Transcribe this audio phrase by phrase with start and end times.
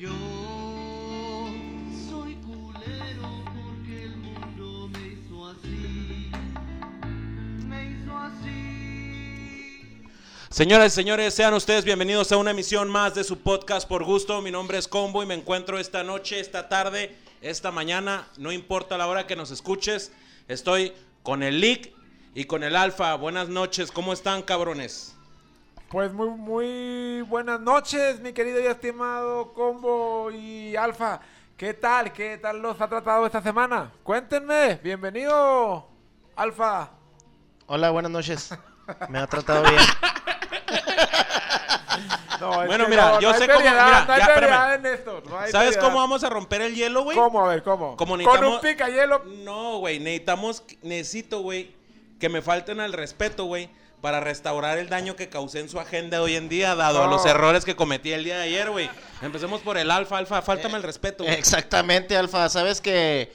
[0.00, 0.08] Yo
[2.08, 6.30] soy culero porque el mundo me hizo así.
[7.68, 10.02] Me hizo así.
[10.48, 14.40] Señoras y señores, sean ustedes bienvenidos a una emisión más de su podcast por gusto.
[14.40, 18.96] Mi nombre es Combo y me encuentro esta noche, esta tarde, esta mañana, no importa
[18.96, 20.12] la hora que nos escuches.
[20.48, 21.92] Estoy con el Lick
[22.34, 23.14] y con el Alfa.
[23.16, 25.14] Buenas noches, ¿cómo están, cabrones?
[25.90, 31.20] Pues muy, muy buenas noches, mi querido y estimado Combo y Alfa.
[31.56, 32.12] ¿Qué tal?
[32.12, 33.90] ¿Qué tal los ha tratado esta semana?
[34.04, 34.78] Cuéntenme.
[34.84, 35.88] Bienvenido,
[36.36, 36.90] Alfa.
[37.66, 38.56] Hola, buenas noches.
[39.08, 39.82] Me ha tratado bien.
[42.40, 44.74] No, Bueno, mira, no, yo no sé cómo- mira, no hay ya, espérame.
[44.76, 47.14] en esto, no hay ¿Sabes cómo vamos a romper el hielo, güey?
[47.14, 47.44] ¿Cómo?
[47.44, 47.98] A ver, ¿cómo?
[47.98, 49.22] Como Con un picayelo.
[49.44, 51.74] No, güey, necesitamos, necesito, güey,
[52.18, 53.68] que me falten al respeto, güey,
[54.00, 57.06] para restaurar el daño que causé en su agenda de hoy en día, dado a
[57.06, 58.88] los errores que cometí el día de ayer, güey.
[59.22, 61.24] Empecemos por el alfa, alfa, fáltame el respeto.
[61.24, 62.48] Exactamente, Alfa.
[62.48, 63.30] Sabes que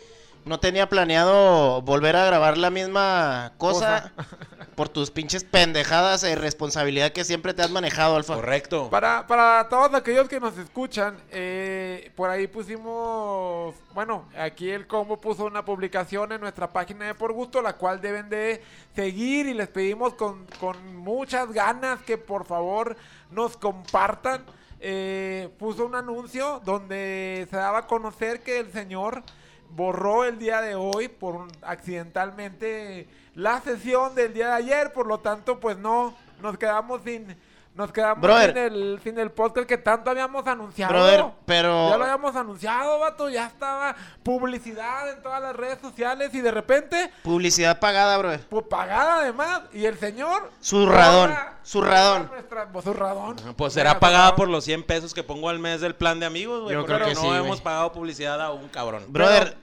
[0.46, 4.14] no tenía planeado volver a grabar la misma cosa,
[4.76, 8.36] por tus pinches pendejadas e irresponsabilidad que siempre te has manejado, Alfa.
[8.36, 8.90] Correcto.
[8.90, 15.20] Para, para todos aquellos que nos escuchan, eh, por ahí pusimos, bueno, aquí el combo
[15.20, 18.62] puso una publicación en nuestra página de Por Gusto, la cual deben de
[18.96, 22.96] seguir y les pedimos con, con muchas ganas que por favor
[23.32, 24.44] nos compartan.
[24.82, 29.24] Eh, puso un anuncio donde se daba a conocer que el señor
[29.70, 35.20] borró el día de hoy por accidentalmente la sesión del día de ayer, por lo
[35.20, 37.36] tanto pues no, nos quedamos sin...
[37.76, 38.54] Nos quedamos Brother.
[38.54, 40.94] sin el, sin el podcast que tanto habíamos anunciado.
[40.94, 43.30] Brother, pero- Ya lo habíamos anunciado, vato.
[43.30, 48.32] Ya estaba publicidad en todas las redes sociales y de repente, Publicidad pagada, bro.
[48.50, 49.64] pues pagada además.
[49.74, 50.50] Y el señor.
[50.64, 52.30] Zurradón, zurradón.
[52.32, 53.36] nuestra- pues, zurradón.
[53.58, 56.62] Pues será pagada por los 100 pesos que pongo al mes del plan de amigos,
[56.64, 56.74] güey.
[56.76, 59.04] Yo creo que no sí, hemos pagado publicidad a un cabrón.
[59.10, 59.58] Brother,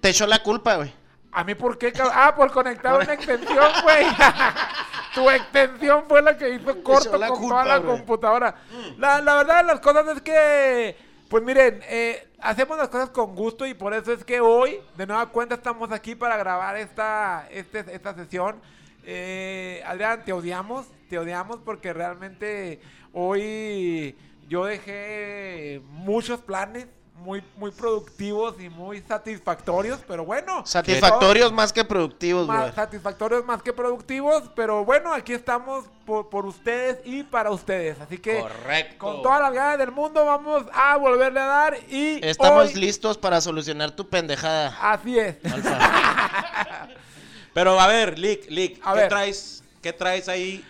[0.00, 0.92] te echó la culpa, güey.
[1.32, 1.92] ¿A mí por qué?
[2.12, 4.06] Ah, por conectar una extensión, güey.
[5.14, 8.54] tu extensión fue la que hizo corto la con culpa, toda la computadora.
[8.98, 10.96] La, la verdad, las cosas es que,
[11.30, 15.06] pues miren, eh, hacemos las cosas con gusto y por eso es que hoy, de
[15.06, 18.60] nueva cuenta, estamos aquí para grabar esta, este, esta sesión.
[19.04, 22.80] Eh, Adrián, te odiamos, te odiamos porque realmente
[23.12, 24.16] hoy
[24.48, 26.88] yo dejé muchos planes.
[27.16, 30.66] Muy, muy productivos y muy satisfactorios, pero bueno.
[30.66, 32.74] Satisfactorios más que productivos, más bro.
[32.74, 38.00] satisfactorios más que productivos, pero bueno, aquí estamos por, por ustedes y para ustedes.
[38.00, 38.98] Así que Correcto.
[38.98, 43.16] con todas las ganas del mundo vamos a volverle a dar y Estamos hoy- listos
[43.16, 45.36] para solucionar tu pendejada, Así es.
[47.54, 49.08] Pero a ver, Lick, Lick, A ¿qué ver.
[49.08, 49.62] traes?
[49.82, 50.64] ¿Qué traes ahí?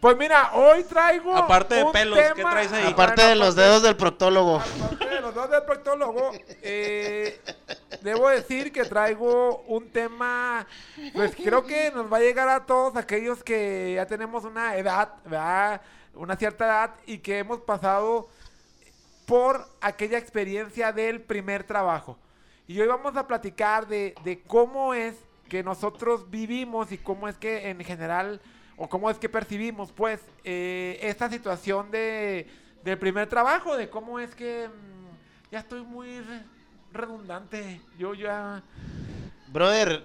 [0.00, 2.84] Pues mira, hoy traigo Aparte de un pelos, tema- ¿qué traes ahí?
[2.86, 4.60] Ah, Aparte bueno, de los dedos del proctólogo.
[4.60, 6.30] Aparte de los dos del proctólogo,
[6.62, 7.40] eh,
[8.02, 10.66] debo decir que traigo un tema,
[11.14, 15.14] pues creo que nos va a llegar a todos aquellos que ya tenemos una edad,
[15.24, 15.80] ¿verdad?
[16.14, 18.28] Una cierta edad y que hemos pasado
[19.26, 22.16] por aquella experiencia del primer trabajo.
[22.68, 25.16] Y hoy vamos a platicar de, de cómo es
[25.48, 28.40] que nosotros vivimos y cómo es que en general,
[28.78, 32.46] o cómo es que percibimos, pues, eh, esta situación de,
[32.84, 36.44] del primer trabajo, de cómo es que mm, ya estoy muy re-
[36.92, 37.80] redundante.
[37.98, 38.62] Yo ya...
[39.48, 40.04] Brother,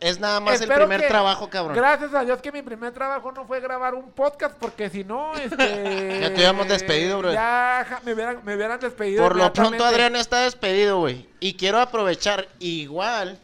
[0.00, 1.74] es nada más el primer que- trabajo, cabrón.
[1.76, 5.32] Gracias a Dios que mi primer trabajo no fue grabar un podcast, porque si no,
[5.34, 6.18] este...
[6.20, 7.32] Ya te hubiéramos despedido, bro.
[7.32, 9.84] Ya me hubieran, me hubieran despedido Por lo pronto.
[9.84, 11.28] Adrián está despedido, güey.
[11.40, 13.38] Y quiero aprovechar igual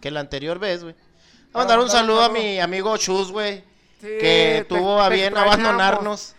[0.00, 0.94] que la anterior vez, güey.
[1.52, 3.62] A mandar un un saludo a mi amigo Chus, güey.
[4.02, 6.34] Sí, que te- tuvo a bien abandonarnos.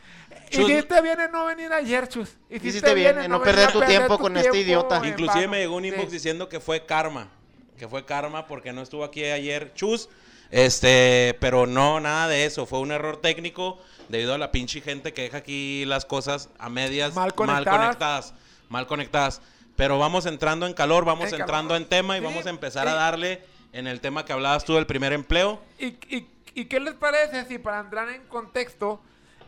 [0.51, 2.29] Chus- Hiciste bien en no venir ayer, Chus.
[2.49, 4.97] Hiciste bien en no perder a tu tiempo con este idiota.
[4.97, 5.51] en Inclusive vano.
[5.51, 6.11] me llegó un inbox Sí.
[6.11, 7.29] diciendo que fue karma.
[7.77, 10.09] Que fue karma porque no estuvo aquí ayer Chus.
[10.51, 12.67] Este, pero no, nada de eso.
[12.67, 16.69] Fue un error técnico debido a la pinche gente que deja aquí las cosas a
[16.69, 17.79] medias Mal conectadas.
[17.79, 18.33] conectadas.
[18.69, 19.41] Mal conectadas.
[19.75, 21.81] Pero vamos entrando en calor, vamos En entrando calor.
[21.81, 22.97] en tema y Sí, vamos a empezar a sí.
[22.97, 25.59] darle en el tema que hablabas tú del primer empleo.
[25.79, 29.01] ¿Y, y, y qué les parece si para entrar en contexto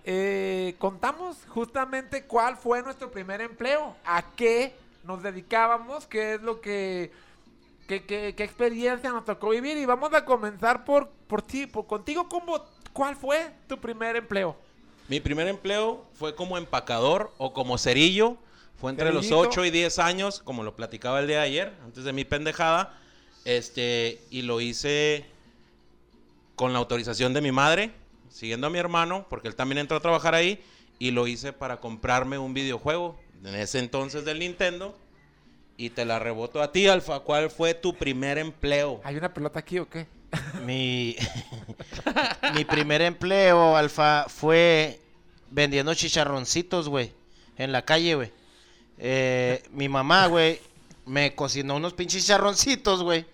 [0.04, 3.96] eh, contamos justamente cuál fue nuestro primer empleo?
[4.06, 6.08] ¿A qué nos dedicábamos?
[6.08, 7.12] ¿Qué es lo que...
[7.88, 9.78] ¿Qué, qué, qué experiencia nos tocó vivir?
[9.78, 12.28] Y vamos a comenzar por, por ti, por contigo.
[12.28, 14.56] ¿cómo, ¿Cuál fue tu primer empleo?
[15.08, 18.38] Mi primer empleo fue como empacador o como cerillo.
[18.80, 19.50] Fue entre los Cerillito.
[19.50, 22.98] 8 y 10 años, como lo platicaba el día de ayer, antes de mi pendejada.
[23.44, 25.26] Este, y lo hice
[26.56, 27.92] con la autorización de mi madre,
[28.30, 30.64] siguiendo a mi hermano, porque él también entró a trabajar ahí.
[30.98, 34.98] Y lo hice para comprarme un videojuego en ese entonces del Nintendo.
[35.78, 37.20] Y te la reboto a ti, Alfa.
[37.20, 39.02] ¿Cuál fue tu primer empleo?
[39.04, 40.08] ¿Hay una pelota aquí o qué?
[40.66, 41.16] Mi,
[42.56, 45.00] mi primer empleo, Alfa, fue
[45.52, 47.12] vendiendo chicharroncitos, güey,
[47.58, 48.32] en la calle, güey.
[48.98, 50.60] Eh, mi mamá, güey,
[51.06, 53.26] me cocinó unos pinches chicharroncitos, güey.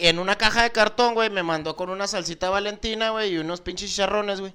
[0.00, 3.60] En una caja de cartón, güey, me mandó con una salsita valentina, güey, y unos
[3.60, 4.52] pinches chicharrones, güey.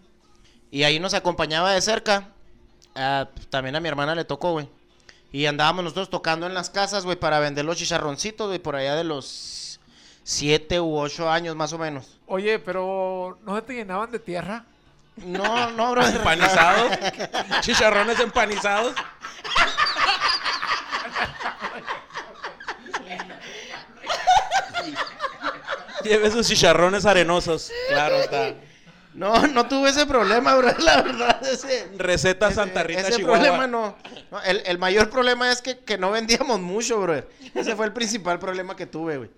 [0.72, 2.30] Y ahí nos acompañaba de cerca.
[2.96, 4.70] Ah, también a mi hermana le tocó, güey.
[5.32, 8.96] Y andábamos nosotros tocando en las casas, güey, para vender los chicharroncitos, güey, por allá
[8.96, 9.80] de los
[10.24, 12.20] siete u ocho años más o menos.
[12.28, 14.66] Oye, pero ¿no se te llenaban de tierra?
[15.18, 16.06] No, no, bro.
[16.08, 16.92] ¿Empanizados?
[17.62, 18.94] ¿Chicharrones empanizados?
[26.04, 27.72] Lleve sus chicharrones arenosos.
[27.90, 28.54] Claro está.
[29.14, 30.72] No, no tuve ese problema, bro.
[30.80, 31.88] La verdad, ese.
[31.98, 33.38] Receta ese- Santa Rita, ese Chihuahua.
[33.40, 33.96] problema no.
[34.32, 37.24] No, el, el mayor problema es que, que no vendíamos mucho, bro.
[37.54, 39.30] Ese fue el principal problema que tuve, güey.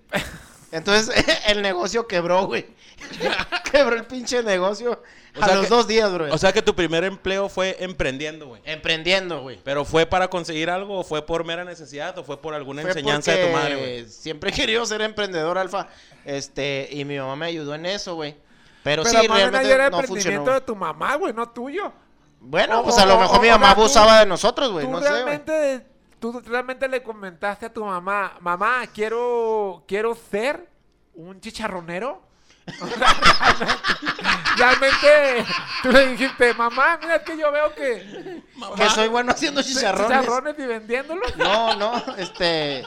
[0.76, 1.14] Entonces,
[1.48, 2.66] el negocio quebró, güey.
[3.72, 5.02] quebró el pinche negocio
[5.38, 6.34] O a sea los que- dos días, bro.
[6.34, 8.62] O sea que tu primer empleo fue emprendiendo, güey.
[8.66, 9.60] Emprendiendo, güey.
[9.64, 12.92] ¿Pero fue para conseguir algo o fue por mera necesidad o fue por alguna Fue
[12.92, 14.10] enseñanza de tu madre, güey?
[14.10, 15.88] Siempre he querido ser emprendedor, Alfa.
[16.24, 18.36] Este, y mi mamá me ayudó en eso, güey.
[18.84, 20.54] Pero, Pero sí, realmente era no emprendimiento funcionó.
[20.54, 21.92] de tu mamá, güey, no tuyo.
[22.40, 24.88] Bueno, O- pues a lo mejor o- mi o mamá tú- abusaba de nosotros, güey.
[24.88, 25.86] No sé, realmente,
[26.32, 30.68] tú realmente le comentaste a tu mamá, mamá, quiero, quiero ser
[31.14, 32.24] un chicharronero.
[34.58, 35.46] realmente,
[35.84, 38.42] tú le dijiste, mamá, mira que yo veo que
[38.76, 40.20] Que soy bueno haciendo chicharrones.
[40.20, 41.36] chicharrones y vendiéndolos.
[41.38, 42.84] No, no, este.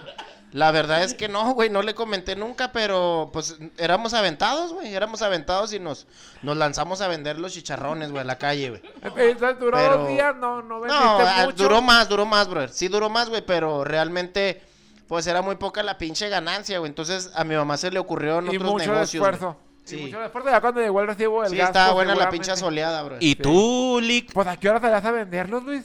[0.52, 4.94] La verdad es que no, güey, no le comenté nunca, pero pues éramos aventados, güey.
[4.94, 6.06] Éramos aventados y nos,
[6.42, 8.82] nos lanzamos a vender los chicharrones, güey, a la calle, güey.
[9.02, 11.62] Entonces duró Pero- dos días, no, no vendiste No, ah, mucho.
[11.62, 12.70] duró más, duró más, brother.
[12.70, 14.62] Sí duró más, güey, pero realmente,
[15.06, 16.88] pues era muy poca la pinche ganancia, güey.
[16.88, 19.14] Entonces a mi mamá se le ocurrió en y otros mucho negocios.
[19.14, 19.56] esfuerzo.
[19.84, 19.96] Sí.
[19.98, 22.56] Y mucho esfuerzo ya cuando llegó el recibo del Sí, gasto, estaba buena la pinche
[22.56, 23.16] soleada, bro.
[23.20, 24.32] ¿Y tú, Lick?
[24.32, 25.84] Pues a qué hora salías a venderlos, Luis?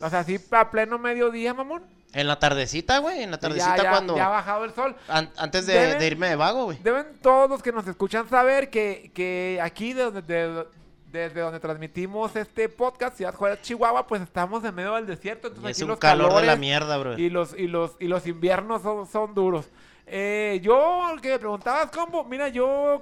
[0.00, 1.82] O sea, así a pleno mediodía, mamón.
[2.14, 4.16] En la tardecita, güey, en la tardecita ya, cuando...
[4.16, 4.96] ya ha bajado el sol.
[5.08, 6.78] an- antes de, Deben- de irme de vago, güey.
[6.82, 10.64] Deben todos los que nos escuchan saber que, que aquí de donde, de-
[11.10, 15.48] desde donde transmitimos este podcast, Ciudad Juárez, Chihuahua, pues estamos en medio del desierto.
[15.48, 17.18] Y Entonces es aquí un los calor de la mierda, bro.
[17.18, 19.66] y los, y los, y los inviernos son, son duros.
[20.06, 22.24] Eh, yo, que me preguntabas, ¿cómo?
[22.24, 23.00] Mira, yo...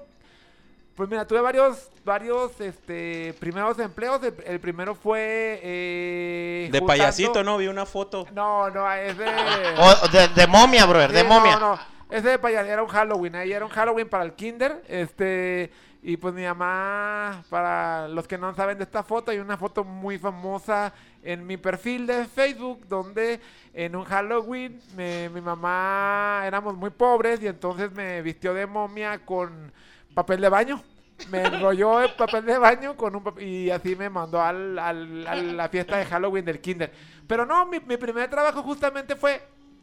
[0.95, 4.23] Pues mira, tuve varios, varios, este, primeros empleos.
[4.23, 5.59] El, el primero fue...
[5.63, 7.57] eh, De juntando- payasito, ¿no?
[7.57, 8.27] Vi una foto.
[8.33, 9.25] No, no, es de...
[9.25, 11.57] De, de momia, brother, de momia.
[11.59, 11.81] No, no,
[12.11, 15.73] ese de payas era un Halloween, ahí era un Halloween para el kinder, este,
[16.03, 19.83] y pues mi mamá, para los que no saben de esta foto, hay una foto
[19.85, 20.93] muy famosa
[21.23, 23.41] en mi perfil de Facebook, donde
[23.73, 29.25] en un Halloween me- mi mamá, éramos muy pobres, y entonces me vistió de momia
[29.25, 29.73] con
[30.15, 30.83] papel de baño.
[31.31, 35.35] Me enrolló el papel de baño con un y así me mandó al, al- a
[35.37, 36.93] la fiesta de Halloween del kinder.
[37.29, 39.41] Pero no, mi, mi primer trabajo justamente fue,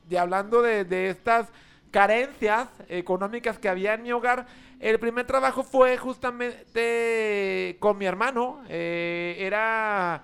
[0.10, 1.48] y hablando de, de estas
[1.92, 4.46] carencias económicas que había en mi hogar,
[4.80, 8.62] el primer trabajo fue justamente con mi hermano.
[8.68, 10.22] eh, era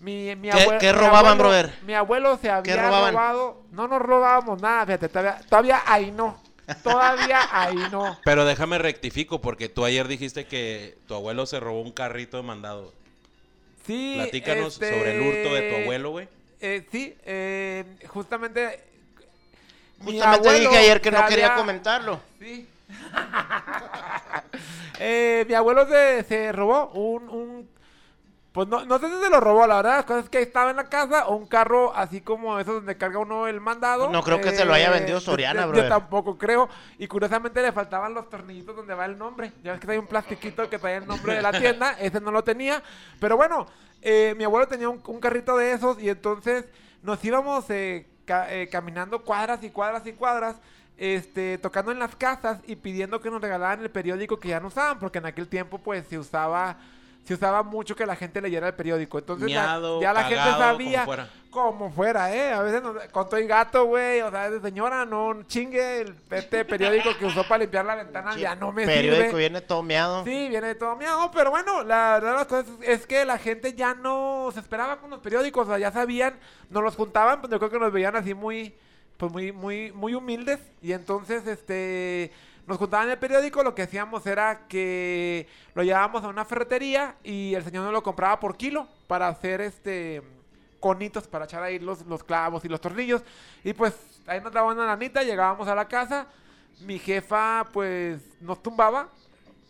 [0.00, 1.72] mi, mi ¿Qué- abue- qué mi robaban, abuelo- brother?
[1.86, 3.62] Mi abuelo se había robado.
[3.72, 6.38] No nos robábamos nada, fíjate, todavía, todavía ahí no.
[6.82, 8.18] Todavía ahí no.
[8.24, 12.42] Pero déjame rectifico porque tú ayer dijiste que tu abuelo se robó un carrito de
[12.42, 12.92] mandado.
[13.86, 16.28] Sí, Platícanos este, sobre el hurto de tu abuelo, güey.
[16.60, 18.80] Eh, sí, eh, justamente.
[19.98, 22.20] Justamente abuelo dije ayer que no quería comentarlo.
[22.40, 22.66] Sí.
[24.98, 27.68] Eh, mi abuelo se, se robó un, un-
[28.56, 29.96] Pues no, no sé si se lo robó, la verdad.
[29.98, 32.96] La cosa es que estaba en la casa o un carro así como esos donde
[32.96, 34.08] carga uno el mandado.
[34.10, 35.88] No creo que se lo haya vendido yo- Soriana, yo, brother.
[35.90, 36.68] tampoco creo.
[36.98, 39.52] Y curiosamente le faltaban los tornillitos donde va el nombre.
[39.62, 41.92] Ya ves que hay un plastiquito que trae el nombre de la tienda.
[42.00, 42.82] Ese no lo tenía.
[43.20, 43.66] Pero bueno,
[44.00, 46.64] eh, mi abuelo tenía un, un carrito de esos y entonces
[47.02, 50.56] nos íbamos eh, ca- eh, caminando cuadras y cuadras y cuadras.
[50.98, 54.68] Este, tocando en las casas y pidiendo que nos regalaran el periódico que ya no
[54.68, 56.78] usaban, porque en aquel tiempo pues se usaba
[57.26, 59.18] se usaba mucho que la gente leyera el periódico.
[59.18, 61.28] Entonces la- ya la gente sabía como fuera.
[61.50, 62.52] como fuera, ¿eh?
[62.52, 64.20] A veces nos, con todo y gato, güey.
[64.20, 68.54] O sea, señora, no chingue el, este periódico que usó para limpiar la ventana, ya
[68.54, 69.38] no me periódico sirve.
[69.38, 70.24] viene todo meado.
[70.24, 73.94] Sí, viene todo miado, pero bueno, la verdad las cosas es que la gente ya
[73.94, 76.38] no se esperaba con los periódicos, o sea, ya sabían,
[76.70, 78.74] nos los juntaban, pues yo creo que nos veían así muy,
[79.16, 82.30] pues muy, muy, muy humildes, y entonces, este,
[82.66, 87.54] nos juntaban el periódico, lo que hacíamos era que lo llevábamos a una ferretería y
[87.54, 90.22] el señor nos lo compraba por kilo para hacer, este,
[90.80, 93.22] conitos para echar ahí los, los clavos y los tornillos.
[93.62, 93.94] Y pues
[94.26, 96.26] ahí nos daban una lanita, llegábamos a la casa.
[96.80, 99.08] Mi jefa pues nos tumbaba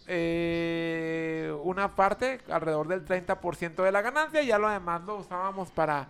[0.06, 5.70] eh, una parte, alrededor del 30% de la ganancia, y ya lo demás lo usábamos
[5.70, 6.08] para,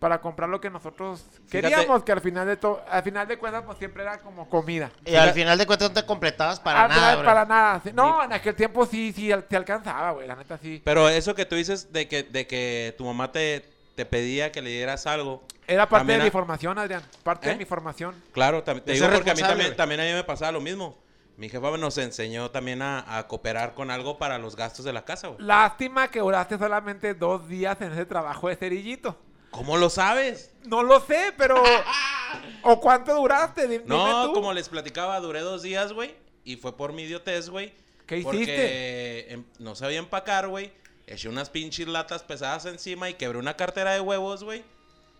[0.00, 1.48] para comprar lo que nosotros Fíjate.
[1.50, 4.90] queríamos, que al final de to- al final de cuentas pues siempre era como comida.
[5.04, 7.80] Y al final de cuentas no te completabas para Al nada, final, para nada.
[7.84, 7.90] sí.
[7.94, 10.80] No, en aquel tiempo sí, sí, te alcanzaba, güey, la neta sí.
[10.84, 13.62] Pero eso que tú dices de que, de que tu mamá te,
[13.94, 15.42] te pedía que le dieras algo.
[15.66, 17.52] Era parte también de a- mi formación, Adrián, parte ¿Eh?
[17.52, 18.14] de mi formación.
[18.32, 20.96] Claro, te digo porque a mí también, también a mí me pasaba lo mismo.
[21.36, 25.04] Mi jefa nos enseñó también a, a cooperar con algo para los gastos de la
[25.04, 25.40] casa, güey.
[25.42, 29.16] Lástima que duraste solamente dos días en ese trabajo de cerillito.
[29.50, 30.50] ¿Cómo lo sabes?
[30.64, 31.62] No lo sé, pero...
[32.62, 33.66] ¿O cuánto duraste?
[33.66, 34.34] Dime No, tú.
[34.34, 36.14] como les platicaba, duré dos días, güey.
[36.44, 37.72] Y fue por mi idiotez, güey.
[38.06, 39.32] ¿Qué Porque hiciste?
[39.32, 40.72] em- no sabía empacar, güey.
[41.06, 44.62] Eché unas pinches latas pesadas encima y quebré una cartera de huevos, güey.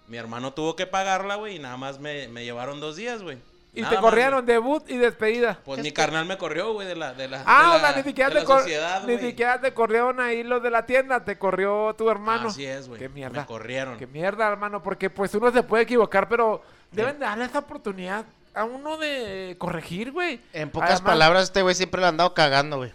[0.06, 3.38] Mi hermano tuvo que pagarla, güey, y nada más me, me llevaron dos días, güey.
[3.72, 4.46] Y Nada te más, corrieron güey.
[4.46, 5.60] debut y despedida.
[5.64, 7.96] Pues mi carnal me corrió, güey, de la, de la, Ah, de o la- sea,
[7.98, 9.26] ni siquiera, de te la cor- sociedad, ni güey.
[9.30, 12.48] siquiera te corrieron ahí los de la tienda, te corrió tu hermano.
[12.48, 12.98] Así es, güey.
[12.98, 13.40] Qué mierda.
[13.42, 13.96] Me corrieron.
[13.96, 18.24] Qué mierda, hermano, porque pues uno se puede equivocar, pero deben darle esa oportunidad
[18.54, 20.40] a uno de corregir, güey.
[20.52, 22.92] En pocas Además, palabras, este güey siempre lo ha andado cagando, güey.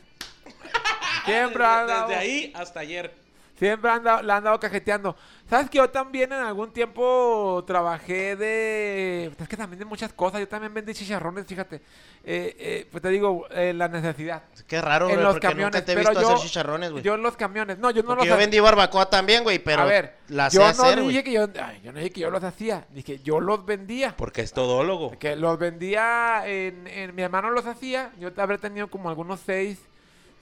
[1.24, 3.15] Siempre Desde, han dado- desde ahí hasta ayer.
[3.58, 5.16] Siempre han dado- la han dado cajeteando.
[5.50, 9.32] ¿Sabes que yo también en algún tiempo trabajé de...
[9.40, 10.40] Es que también de muchas cosas.
[10.42, 11.78] Yo también vendí chicharrones, fíjate.
[12.26, 14.44] Eh, eh, pues te digo, eh, la necesidad.
[14.68, 15.74] Qué raro, en güey, los porque camiones.
[15.76, 17.04] nunca te he pero visto yo, hacer chicharrones, güey.
[17.04, 17.78] Yo en los camiones.
[17.78, 20.58] No, yo no Porque los yo vendí barbacoa también, güey, pero A ver, la sé
[20.58, 21.08] yo hacer, no güey.
[21.16, 21.48] dije que yo...
[21.64, 22.86] ay, yo no dije que yo los hacía.
[22.90, 24.16] Dije, yo los vendía.
[24.18, 25.18] Porque es todólogo.
[25.18, 28.12] Que los vendía en, en- Mi hermano los hacía.
[28.20, 29.80] Yo habré tenido como algunos 6,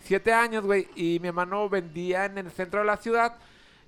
[0.03, 0.87] 7 años, güey.
[0.95, 3.35] Y mi hermano vendía en el centro de la ciudad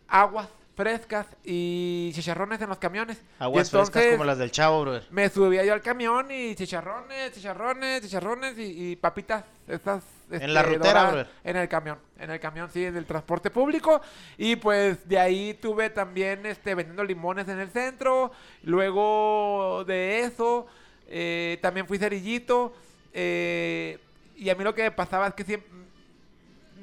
[0.08, 3.22] aguas frescas y chicharrones en los camiones.
[3.40, 5.00] Aguas Y frescas entonces, como las del chavo, bro.
[5.10, 9.46] Me subía yo al camión y chicharrones, chicharrones, chicharrones y, y papitas.
[9.68, 11.34] Estas, En la este, rutera, doradas, bro.
[11.44, 11.98] En el camión.
[12.20, 14.02] En el camión, sí, en el transporte público.
[14.38, 18.32] Y pues de ahí tuve también este, vendiendo limones en el centro.
[18.64, 20.68] Luego de eso,
[21.08, 22.74] eh, también fui cerillito.
[23.14, 24.00] eh,
[24.38, 25.70] y a mí lo que me pasaba es que siempre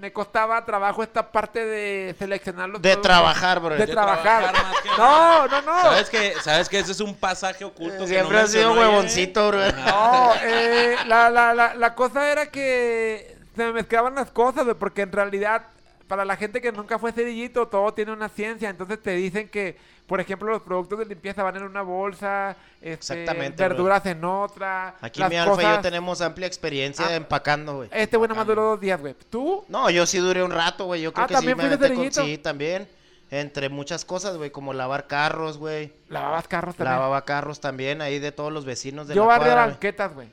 [0.02, 3.08] me costaba trabajo esta parte de seleccionar los De productos.
[3.08, 3.74] trabajar, bro.
[3.76, 4.42] De, De trabajar.
[4.52, 5.80] trabajar más que no, no, no.
[5.80, 7.98] ¿Sabes que, ¿Sabes que ese es un pasaje oculto?
[8.00, 9.60] que Siempre no has sido huevoncito, bro.
[9.70, 14.74] No, eh, la, la, la, la cosa era que se me mezclaban las cosas, güey,
[14.74, 15.66] porque en realidad,
[16.08, 18.68] para la gente que nunca fue cerillito, todo tiene una ciencia.
[18.70, 22.92] Entonces te dicen que, por ejemplo, los productos de limpieza van en una bolsa, este,
[22.92, 24.96] Exactamente, verduras en otra.
[25.00, 27.14] Aquí las mi alfa y yo tenemos amplia experiencia Ah.
[27.16, 27.88] empacando, güey.
[27.92, 29.14] Este güey nomás duró dos días, güey.
[29.30, 29.64] ¿Tú?
[29.68, 31.02] No, yo sí duré un rato, güey.
[31.02, 32.12] Yo creo Ah, que sí ¿también me con...
[32.12, 32.88] Sí, también.
[33.30, 35.90] Entre muchas cosas, güey, como lavar carros, güey.
[36.08, 36.96] Lavabas carros también.
[36.96, 39.72] Lavaba carros también, ahí de todos los vecinos de yo la barría cuadra, güey.
[39.72, 40.28] banquetas, güey.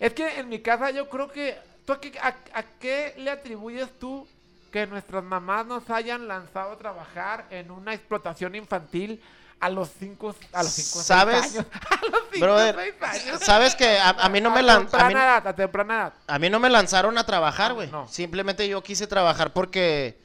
[0.00, 1.56] Es que en mi casa yo creo que...
[1.84, 4.26] ¿tú a, qué, a, a qué le atribuyes tú
[4.70, 9.22] que nuestras mamás nos hayan lanzado a trabajar en una explotación infantil
[9.58, 11.42] a los 5 a los cinco, seis ¿Sabes?
[11.54, 11.66] años?
[11.90, 13.40] A los 5 Brother, años.
[13.42, 15.94] ¿sabes que a, a mí no me a lan- a temprana mí, edad, a temprana
[15.94, 16.12] edad.
[16.26, 17.90] a mí no me lanzaron a trabajar, güey.
[17.90, 18.08] No.
[18.08, 20.18] Simplemente yo quise trabajar porque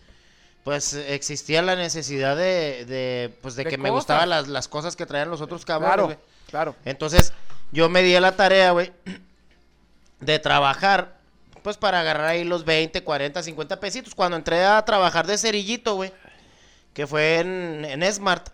[0.63, 4.95] pues existía la necesidad de, de pues de, De que me gustaban las, las cosas
[4.95, 6.17] que traían los otros cabrones,
[6.49, 6.75] claro.
[6.85, 7.33] Entonces,
[7.71, 8.93] yo me di a la tarea, güey,
[10.21, 11.14] de trabajar,
[11.65, 14.13] pues para agarrar ahí los 20, 40, 50 pesitos.
[14.15, 16.13] Cuando entré a trabajar de cerillito, güey,
[16.93, 18.47] que fue en, en Smart,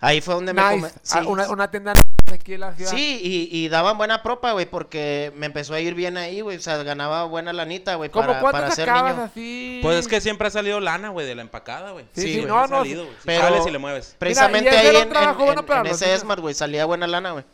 [0.00, 0.60] ahí fue donde me...
[0.62, 0.74] Nice.
[0.74, 1.94] come- Ah, sí, una, una tienda
[2.32, 2.90] aquí en la ciudad.
[2.90, 6.58] Sí, y, y daban buena propa, güey, porque me empezó a ir bien ahí, güey.
[6.58, 9.22] O sea, ganaba buena lanita, güey, ¿Cómo para, para ser niño.
[9.24, 9.78] así?
[9.82, 12.04] Pues es que siempre ha salido lana, güey, de la empacada, güey.
[12.12, 12.76] Sí, sí, no, Ha no.
[12.78, 13.16] salido, güey.
[13.16, 14.16] Si Pero- sales y le mueves.
[14.18, 16.20] Precisamente Mira, ahí en, en- bueno en- ese niños.
[16.20, 17.44] Smart, güey, salía buena lana, güey.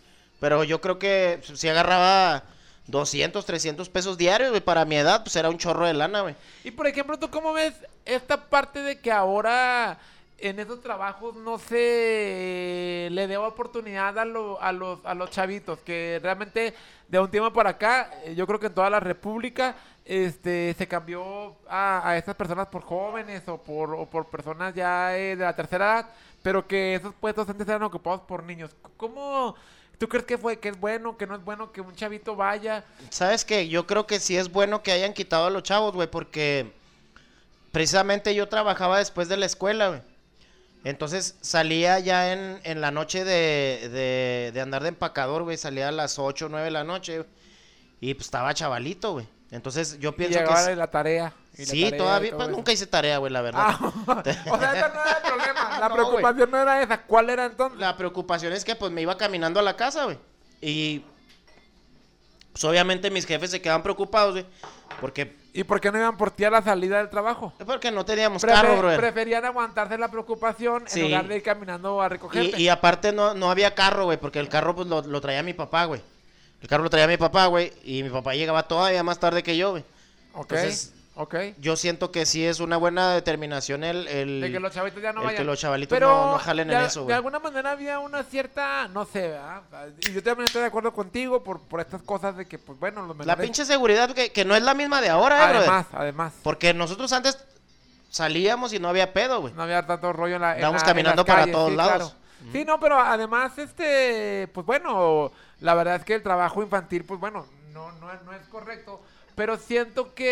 [0.41, 2.43] Pero yo creo que si agarraba
[2.87, 6.35] 200, 300 pesos diarios, güey, para mi edad, pues era un chorro de lana, güey.
[6.65, 7.75] Y por ejemplo, ¿tú cómo ves
[8.05, 9.99] esta parte de que ahora
[10.39, 15.79] en esos trabajos no se le dé oportunidad a, lo- a, los, a los chavitos?
[15.81, 16.75] Que realmente
[17.09, 20.89] de un tiempo para acá, eh, yo creo que en toda la República este, se
[20.89, 25.45] cambió a, a estas personas por jóvenes o por, o por personas ya eh, de
[25.45, 26.09] la tercera edad,
[26.43, 28.75] pero que esos puestos antes eran ocupados por niños.
[28.97, 29.55] ¿Cómo...
[30.03, 32.85] ¿Tú crees que fue que es bueno, que no es bueno que un chavito vaya?
[33.11, 33.69] ¿Sabes qué?
[33.69, 36.73] Yo creo que sí es bueno que hayan quitado a los chavos, güey, porque
[37.71, 40.01] precisamente yo trabajaba después de la escuela, güey.
[40.83, 45.57] Entonces salía ya en, en la noche de, de, andar de empacador, güey.
[45.57, 47.25] Salía a las 8 o 9 de la noche,
[48.01, 49.29] Y pues estaba chavalito, güey.
[49.53, 50.45] Entonces yo Y pienso que...
[50.45, 51.33] llegaba es- la tarea.
[51.57, 52.57] y la Sí, tarea y todavía, pues eso.
[52.57, 53.63] nunca hice tarea, güey, la verdad.
[53.67, 54.61] Ah, o sea, ese no
[55.03, 55.79] era el problema.
[55.81, 57.03] La No, preocupación no era esa.
[57.03, 57.79] ¿Cuál era entonces?
[57.79, 60.19] La preocupación es que pues me iba caminando a la casa, güey.
[60.61, 61.05] Y
[62.53, 64.47] pues obviamente mis jefes se quedaban preocupados, güey.
[65.01, 67.53] Porque, ¿Y por qué no iban por ti a la salida del trabajo?
[67.67, 68.99] porque no teníamos carro, brother.
[69.01, 71.01] preferían aguantarse la preocupación Sí.
[71.01, 72.59] en lugar de ir caminando a recogerte.
[72.61, 75.43] Y, y aparte no, no había carro, güey, porque el carro pues lo, lo traía
[75.43, 76.01] mi papá, güey.
[76.63, 79.57] El carro lo traía mi papá, güey, y mi papá llegaba todavía más tarde que
[79.57, 79.85] yo, güey.
[80.33, 81.35] ok, entonces- ok.
[81.59, 84.07] Yo siento que sí es una buena determinación el...
[84.09, 85.39] el De que los chavitos ya no el vayan.
[85.43, 87.17] que los chavalitos Pero no- no jalen en de, eso, De güey.
[87.17, 89.63] alguna manera había una cierta, no sé, ¿verdad?
[90.09, 93.01] Y yo también estoy de acuerdo contigo por, por estas cosas de que, pues bueno,
[93.01, 93.27] los menores...
[93.27, 95.69] La pinche seguridad que, que no es la misma de ahora, eh, brother.
[95.69, 96.33] Además, además.
[96.45, 97.37] Porque nosotros antes
[98.09, 99.53] salíamos y no había pedo, güey.
[99.55, 100.59] No había tanto rollo en la.
[100.59, 101.93] en en caminando para todos sí, lados.
[102.13, 102.22] claro.
[102.51, 105.31] Sí, no, pero además, este, pues bueno,
[105.61, 109.01] la verdad es que el trabajo infantil, pues bueno, no, no, es- no es correcto.
[109.35, 110.25] Pero siento que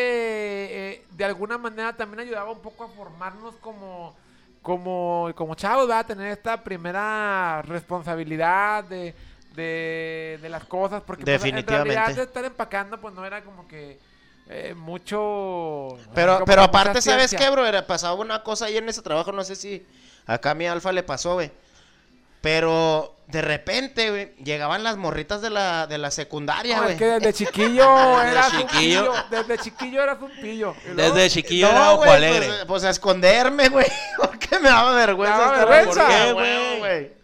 [0.70, 4.14] eh, de alguna manera también ayudaba un poco a formarnos como,
[4.62, 6.06] como, como chavos, ¿verdad?
[6.06, 9.14] Tener esta primera responsabilidad de,
[9.54, 11.02] de, de las cosas.
[11.02, 11.94] Porque pues, en Definitivamente.
[11.94, 13.98] realidad estar empacando, pues no era como que
[14.48, 15.96] eh, mucho.
[16.14, 17.64] Pero, pero aparte, ¿sabes qué, bro?
[17.66, 19.86] Era, pasaba una cosa ahí en ese trabajo, no sé si
[20.26, 21.50] acá a mi alfa le pasó, güey.
[22.40, 26.94] Pero de repente, güey, llegaban las morritas de la, de la secundaria, No, güey.
[26.94, 29.00] es que desde chiquillo Desde eras un chiquillo.
[29.12, 29.14] pillo.
[29.30, 30.74] Desde chiquillo eras un pillo.
[30.94, 32.46] Luego- Desde chiquillo No, era ojo alegre.
[32.46, 33.86] Pues, pues a esconderme, güey.
[34.16, 35.36] Porque me daba vergüenza.
[35.36, 36.06] Te daba vergüenza.
[36.08, 36.32] ahí.
[36.32, 37.19] ¿Por qué, Sí, güey?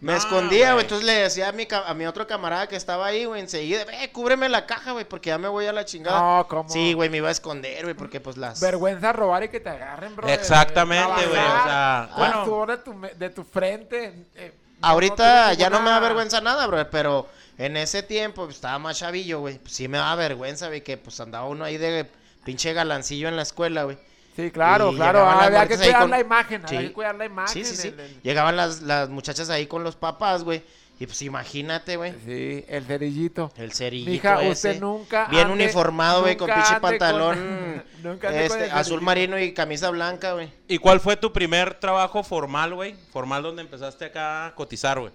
[0.00, 0.84] Me No, escondía, güey.
[0.84, 3.82] Entonces le decía a mi, ca- a mi otro camarada que estaba ahí, güey, enseguida,
[4.02, 6.20] eh, cúbreme la caja, güey, porque ya me voy a la chingada.
[6.20, 6.68] No, ¿cómo?
[6.68, 8.60] Sí, güey, me iba a esconder, güey, porque pues las...
[8.60, 10.28] Vergüenza robar y que te agarren, bro.
[10.28, 12.66] Exactamente, güey, o sea, bueno.
[12.66, 14.26] de tu, de tu frente.
[14.34, 18.56] eh, Ahorita no ya no me da vergüenza nada, bro, pero en ese tiempo pues,
[18.56, 19.58] estaba más chavillo, güey.
[19.58, 22.06] Pues, sí me daba vergüenza, güey, que pues andaba uno ahí de
[22.44, 23.96] pinche galancillo en la escuela, güey.
[24.36, 25.20] Sí, claro, Y claro.
[25.20, 26.62] llegaban las Había que cuidar con- la imagen.
[26.68, 26.76] Sí.
[26.76, 27.64] Había que cuidar la imagen.
[27.64, 27.88] Sí, sí, sí.
[27.88, 30.62] el- el- Llegaban las, las muchachas ahí con los papás, güey.
[30.98, 32.14] Y pues imagínate, güey.
[32.24, 33.52] Sí, el cerillito.
[33.56, 34.50] El cerillito Mija, ese.
[34.70, 35.26] usted nunca.
[35.26, 37.84] Bien ande- uniformado, güey, con nunca pinche con- pantalón.
[38.02, 40.50] nunca ande con este, el azul marino y camisa blanca, güey.
[40.68, 42.94] ¿Y cuál fue tu primer trabajo formal, güey?
[43.12, 45.12] Formal donde empezaste acá a cotizar, güey.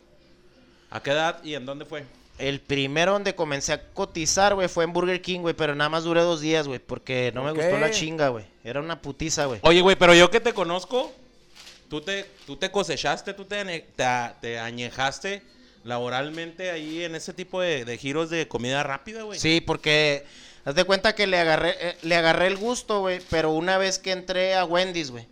[0.92, 2.06] ¿A qué edad y en dónde fue?
[2.40, 6.06] El primero donde comencé a cotizar, güey, fue en Burger King, güey, pero nada más
[6.06, 8.46] duré dos días, güey, porque no me gustó la chinga, güey.
[8.64, 9.60] Era una putiza, güey.
[9.64, 11.12] Oye, güey, pero yo que te conozco,
[11.90, 13.86] tú te, tú te cosechaste, tú te,
[14.42, 15.44] te, añejaste
[15.84, 19.38] laboralmente ahí en ese tipo de, de giros de comida rápida, güey.
[19.38, 20.26] Sí, porque
[20.64, 24.00] haz de cuenta que le agarré, eh, le agarré el gusto, güey, pero una vez
[24.00, 25.28] que entré a Wendy's, güey.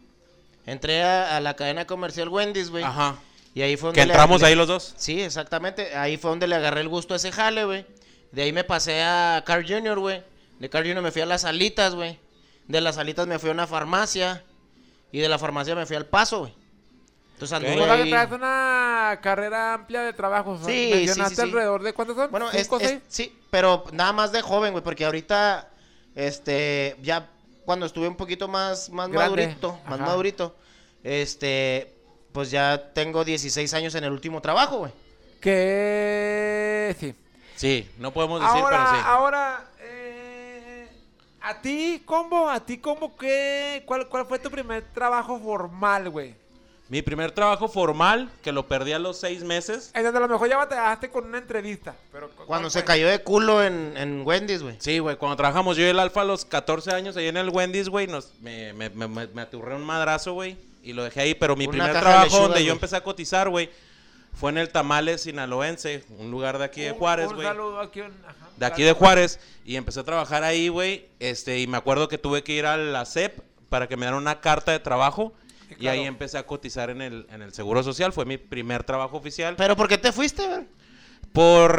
[0.66, 2.84] Entré a, a la cadena comercial Wendy's, güey.
[2.84, 3.18] Ajá.
[3.58, 4.94] Y ahí fue donde Que le- entramos le- ahí los dos.
[4.98, 5.96] Sí, exactamente.
[5.98, 7.88] Ahí fue donde le agarré el gusto a ese jale, güey.
[8.32, 10.24] De ahí me pasé a Carl Jr., güey.
[10.60, 11.02] De Carl Jr.
[11.02, 12.20] me fui a las salitas, güey.
[12.68, 14.44] De las salitas me fui a una farmacia.
[15.12, 16.54] Y de la farmacia me fui al paso, güey.
[17.34, 20.60] Entonces anduve O sea, que ahí- traes una carrera amplia de trabajo.
[20.64, 21.42] Sí, Mencionaste sí, sí, sí.
[21.42, 22.30] alrededor de cuántos son?
[22.30, 25.68] Bueno, es, ¿Cinco, es- sí, pero nada más de joven, güey, porque ahorita,
[26.14, 27.28] este, ya
[27.66, 30.06] cuando estuve un poquito más, más Grande, madurito, más ajá.
[30.06, 30.56] madurito,
[31.04, 31.96] este,
[32.38, 34.92] pues ya tengo 16 años en el último trabajo, güey.
[35.42, 37.16] Que sí.
[37.56, 39.06] Sí, no podemos decir, ahora, pero sí.
[39.08, 40.88] ahora, eh,
[41.42, 43.82] a ti, combo, a ti, combo, ¿qué?
[43.88, 46.36] ¿Cuál, ¿Cuál fue tu primer trabajo formal, güey?
[46.90, 49.90] Mi primer trabajo formal, que lo perdí a los seis meses.
[49.96, 51.96] En donde a lo mejor ya batallaste con una entrevista.
[52.12, 54.76] Pero, ¿cu- Cuando se cayó de culo en, en Wendy's, güey.
[54.78, 57.50] Sí, güey, cuando trabajamos yo y el Alfa a los 14 años ahí en el
[57.50, 61.22] Wendy's, güey, nos, me, me, me, me- me aturré un madrazo, güey, y lo dejé
[61.22, 61.36] ahí.
[61.36, 63.70] Pero mi Una primer trabajo donde yo empecé a cotizar, güey,
[64.34, 67.48] fue en el Tamales Sinaloense, un lugar de aquí de Juárez, un güey.
[67.48, 68.02] saludo aquí.
[68.02, 71.78] un- ajá, De aquí de Juárez, y empecé a trabajar ahí, güey, este, y me
[71.78, 74.80] acuerdo que tuve que ir a la CEP para que me dieran una carta de
[74.80, 75.34] trabajo.
[75.70, 78.84] Sí, Y ahí empecé a cotizar en el, en el Seguro Social, fue mi primer
[78.84, 79.56] trabajo oficial.
[79.58, 80.66] Pero ¿por qué te fuiste, güey?
[81.34, 81.76] Por...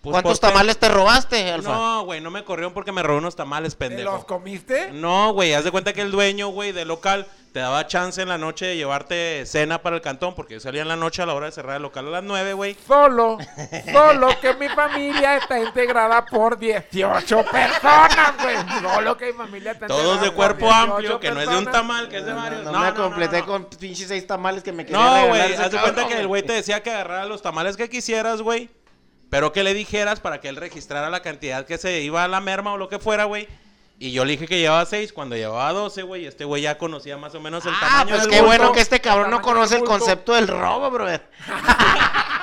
[0.00, 1.72] pues, ¿Cuántos tamales te robaste, Alfa?
[1.72, 4.12] No, güey, no me corrieron porque me robé unos tamales, ¿Te pendejo.
[4.12, 4.92] los comiste?
[4.92, 8.28] No, güey, haz de cuenta que el dueño, güey, del local te daba chance en
[8.28, 11.26] la noche de llevarte cena para el cantón, porque yo salía en la noche a
[11.26, 12.76] la hora de cerrar el local a las 9, güey.
[12.86, 13.38] Solo,
[13.92, 18.56] solo que mi familia está integrada por 18 personas, güey.
[18.94, 21.58] Solo que mi familia está Todos integrada de cuerpo 18 amplio, que no es de
[21.58, 22.62] un tamal, que es de varios.
[22.64, 23.46] No, No, me no, no, completé no.
[23.46, 26.42] con pinches seis tamales que me quería No, güey, haz de cuenta que el güey.
[26.42, 28.70] güey te decía que agarrara los tamales que quisieras, güey.
[29.28, 32.40] Pero que le dijeras para que él registrara la cantidad que se iba a la
[32.40, 33.48] merma o lo que fuera, güey.
[34.02, 36.24] Y yo le dije que llevaba seis cuando llevaba 12, güey.
[36.24, 38.46] y Este güey ya conocía más o menos el Ah, tamaño pues del qué bulto.
[38.46, 41.28] bueno que este cabrón no conoce el concepto del robo, brother.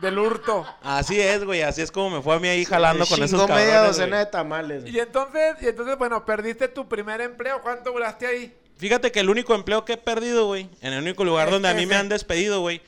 [0.00, 0.66] Del hurto.
[0.82, 1.62] Así es, güey.
[1.62, 3.96] Así es como me fue a mí ahí jalando Me con esos chingó media cabrones,
[3.96, 4.82] docena de tamales.
[4.82, 4.94] güey.
[4.94, 7.60] Y entonces, y entonces, bueno, perdiste tu primer empleo.
[7.62, 8.54] ¿Cuánto duraste ahí?
[8.76, 11.70] Fíjate que el único empleo que he perdido, güey, en el único lugar Es donde
[11.70, 12.82] a mí me han despedido, güey,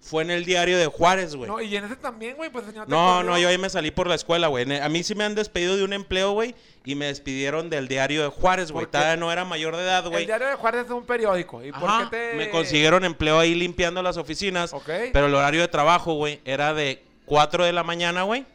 [0.00, 1.50] fue en el diario de Juárez, güey.
[1.50, 3.90] No, y en ese también, güey, pues el señor No, no, yo ahí me salí
[3.90, 4.70] por la escuela, güey.
[4.78, 6.54] A mí sí me han despedido de un empleo, güey,
[6.84, 8.84] y me despidieron del diario de Juárez, güey.
[8.86, 8.92] ¿Por?
[8.92, 10.26] Todavía no era mayor de edad, El güey.
[10.26, 11.64] diario de Juárez es un periódico.
[11.64, 12.36] ¿Y por Ajá, qué te...?
[12.36, 14.72] Me consiguieron empleo ahí limpiando las oficinas.
[14.72, 14.88] Ok.
[15.12, 18.46] Pero el horario de trabajo, güey, era de 4 de la mañana, güey,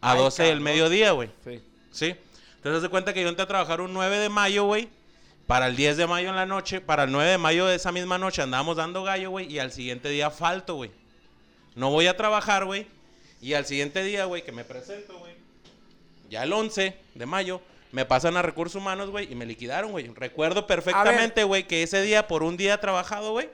[0.00, 1.30] a Ay, 12 del mediodía, güey.
[1.44, 1.62] Sí.
[1.90, 2.14] ¿Sí?
[2.56, 4.88] Entonces, de cuenta que yo entré a trabajar un 9 de mayo, güey.
[5.46, 6.80] Para el 10 de mayo en la noche.
[6.80, 9.52] Para el 9 de mayo de esa misma noche andábamos dando gallo, güey.
[9.52, 10.90] Y al siguiente día falto, güey.
[11.74, 12.86] No voy a trabajar, güey.
[13.40, 15.34] Y al siguiente día, güey, que me presento, güey.
[16.30, 17.60] Ya el 11 de mayo.
[17.90, 19.30] Me pasan a recursos humanos, güey.
[19.30, 20.06] Y me liquidaron, güey.
[20.14, 23.48] Recuerdo perfectamente, güey, que ese día, por un día trabajado, güey.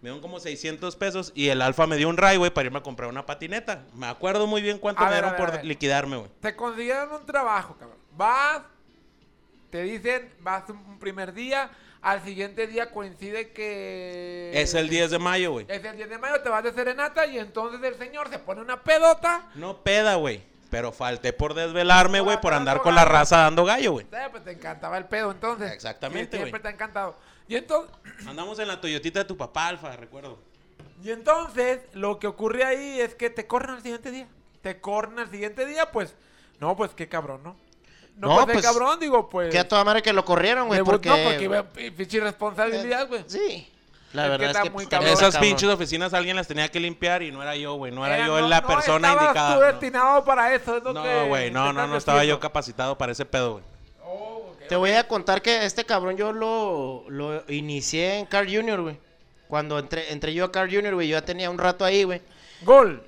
[0.00, 1.32] Me dieron como 600 pesos.
[1.34, 3.84] Y el Alfa me dio un ray, güey, para irme a comprar una patineta.
[3.94, 6.30] Me acuerdo muy bien cuánto A me ver, dieron ver, por liquidarme, güey.
[6.40, 7.98] Te consiguieron un trabajo, cabrón.
[8.16, 8.62] Vas,
[9.70, 11.70] te dicen, vas un un primer día,
[12.02, 14.50] al siguiente día coincide que...
[14.54, 15.66] Es el 10 de mayo, güey.
[15.68, 18.60] Es el 10 de mayo, te vas de serenata y entonces el señor se pone
[18.60, 19.48] una pedota.
[19.54, 20.42] No peda, güey.
[20.70, 24.06] Pero falté por desvelarme, güey, por andar con la raza dando gallo, güey.
[24.12, 25.72] Eh, Pues te encantaba el pedo entonces.
[25.72, 26.62] Exactamente, Y Siempre güey.
[26.62, 27.16] te ha encantado.
[27.48, 27.90] Y entonces,
[28.26, 30.38] Andamos en la Toyotita de tu papá, Alfa, recuerdo.
[31.02, 34.28] y entonces lo que ocurre ahí es que te corren al siguiente día.
[34.62, 36.14] Te corren al siguiente día, pues...
[36.60, 37.56] No, pues qué cabrón, ¿no?
[38.16, 39.50] No, No, pues, qué pues, cabrón, digo, pues...
[39.50, 41.08] Que a toda madre que lo corrieron, güey, porque...
[41.08, 41.62] No, porque iba
[41.96, 43.24] pinche responsabilidad, güey.
[43.26, 43.66] Sí.
[44.12, 45.40] La Es que verdad es que Esas cabrón.
[45.40, 47.92] pinches oficinas alguien las tenía que limpiar y no era yo, güey.
[47.92, 49.54] No era Era- yo no- la no persona indicada.
[49.54, 49.66] tú no.
[49.66, 53.52] destinado para eso, es No, güey, no, no, no estaba yo capacitado para ese pedo,
[53.52, 53.64] güey.
[54.04, 58.80] Oh, Te voy a contar que este cabrón yo lo, lo inicié en Car Junior,
[58.82, 58.98] güey.
[59.46, 62.20] Cuando entré, entré yo a Car Junior, güey, yo ya tenía un rato ahí, güey.
[62.62, 63.02] Gol.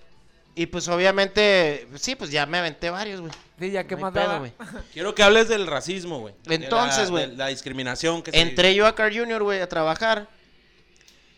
[0.55, 3.33] Y pues obviamente, sí, pues ya me aventé varios, güey.
[3.59, 4.53] Sí, ya qué No más pedo, güey.
[4.93, 6.35] Quiero que hables del racismo, güey.
[6.47, 7.35] Entonces, güey.
[7.37, 10.29] La discriminación que se Entré yo a Car Junior, güey, a trabajar.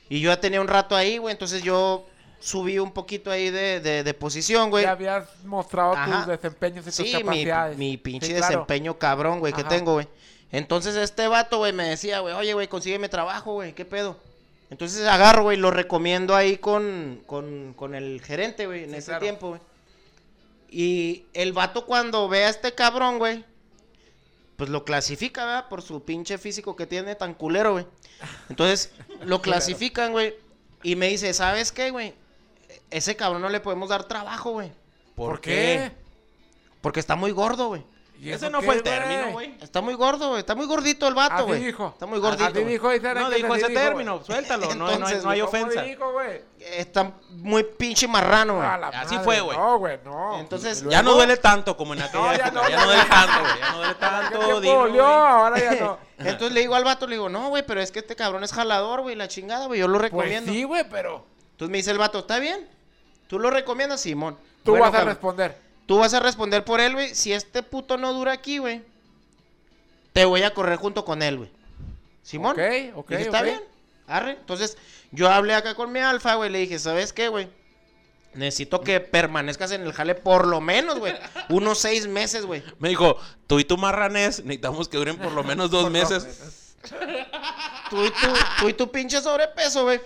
[0.09, 1.33] Y yo ya tenía un rato ahí, güey.
[1.33, 2.07] Entonces yo
[2.41, 4.85] subí un poquito ahí de, de, de posición, güey.
[4.85, 6.19] Ya habías mostrado Ajá.
[6.19, 7.79] tus desempeños y tus Sí, mi, capacidades.
[7.79, 8.47] mi pinche Sí, claro.
[8.49, 10.09] desempeño cabrón, güey, que tengo, güey.
[10.51, 14.19] Entonces este vato, güey, me decía, güey, oye, güey, consígueme trabajo, güey, ¿qué pedo?
[14.71, 19.07] Entonces agarro, güey, lo recomiendo ahí con, con, con el gerente, güey, en Sí, ese
[19.07, 19.23] claro.
[19.23, 19.61] tiempo, güey.
[20.71, 23.45] Y el vato cuando ve a este cabrón, güey,
[24.57, 25.69] pues lo clasifica, ¿verdad?
[25.69, 27.87] Por su pinche físico que tiene tan culero, güey.
[28.49, 28.91] Entonces
[29.25, 30.35] lo clasifican, güey,
[30.83, 32.15] y me dice, ¿sabes qué, güey?
[32.91, 34.73] Ese cabrón no le podemos dar trabajo, güey.
[35.15, 35.93] ¿Por qué?
[36.81, 37.83] Porque está muy gordo, güey.
[38.21, 39.55] ¿Y Ese no fue el término, güey.
[39.61, 40.41] Está muy gordo, güey.
[40.41, 41.63] Está muy gordito el vato, güey.
[41.63, 41.89] dijo.
[41.93, 42.45] Está muy gordito.
[42.47, 44.23] Así dijo era No, dijo ese término.
[44.25, 45.83] Suéltalo, no, no, hay- no hay ¿Cómo ofensa.
[45.83, 46.13] dijo?
[46.59, 48.67] Está muy pinche marrano, güey.
[48.95, 49.59] Así fue, güey.
[49.59, 50.39] No, güey, no.
[50.41, 52.51] Entonces, Ya no duele tanto como en aquella No, ya época.
[52.53, 53.59] no, Ya no duele tanto, güey.
[53.61, 54.61] Ya no duele ¿Qué tanto.
[54.61, 55.01] dilo, güey.
[55.01, 55.99] Ahora ya no.
[56.19, 58.53] Entonces le digo al vato, le digo, no, güey, pero es que este cabrón es
[58.53, 59.81] jalador, güey, la chingada, güey.
[59.81, 60.51] Yo lo Pues recomiendo.
[60.53, 62.67] sí, güey, pero Entonces me dice el vato, ¿está bien?
[63.27, 64.39] ¿Tú lo recomiendas, Simón?
[64.65, 65.59] tú Bueno, vas a cabrón, responder.
[65.87, 67.15] Tú vas a responder por él, güey.
[67.15, 68.83] Si este puto no dura aquí, güey,
[70.13, 71.51] te voy a correr junto con él, güey.
[72.23, 72.53] Simón.
[72.53, 73.61] Ok, ok, Dije, está bien.
[74.07, 74.33] Arre.
[74.33, 74.79] Entonces,
[75.13, 76.51] yo hablé acá con mi alfa, güey.
[76.51, 77.49] Le dije, ¿sabes qué, güey?
[78.35, 81.15] Necesito que permanezcas en el jale por lo menos, güey.
[81.51, 82.63] Unos seis meses, güey.
[82.79, 83.17] Me dijo,
[83.47, 86.25] tú y tu marranés necesitamos que duren por lo menos dos meses.
[86.25, 86.77] meses.
[87.91, 88.27] Tú y tu,
[88.59, 90.01] tú y tu pinche sobrepeso, güey.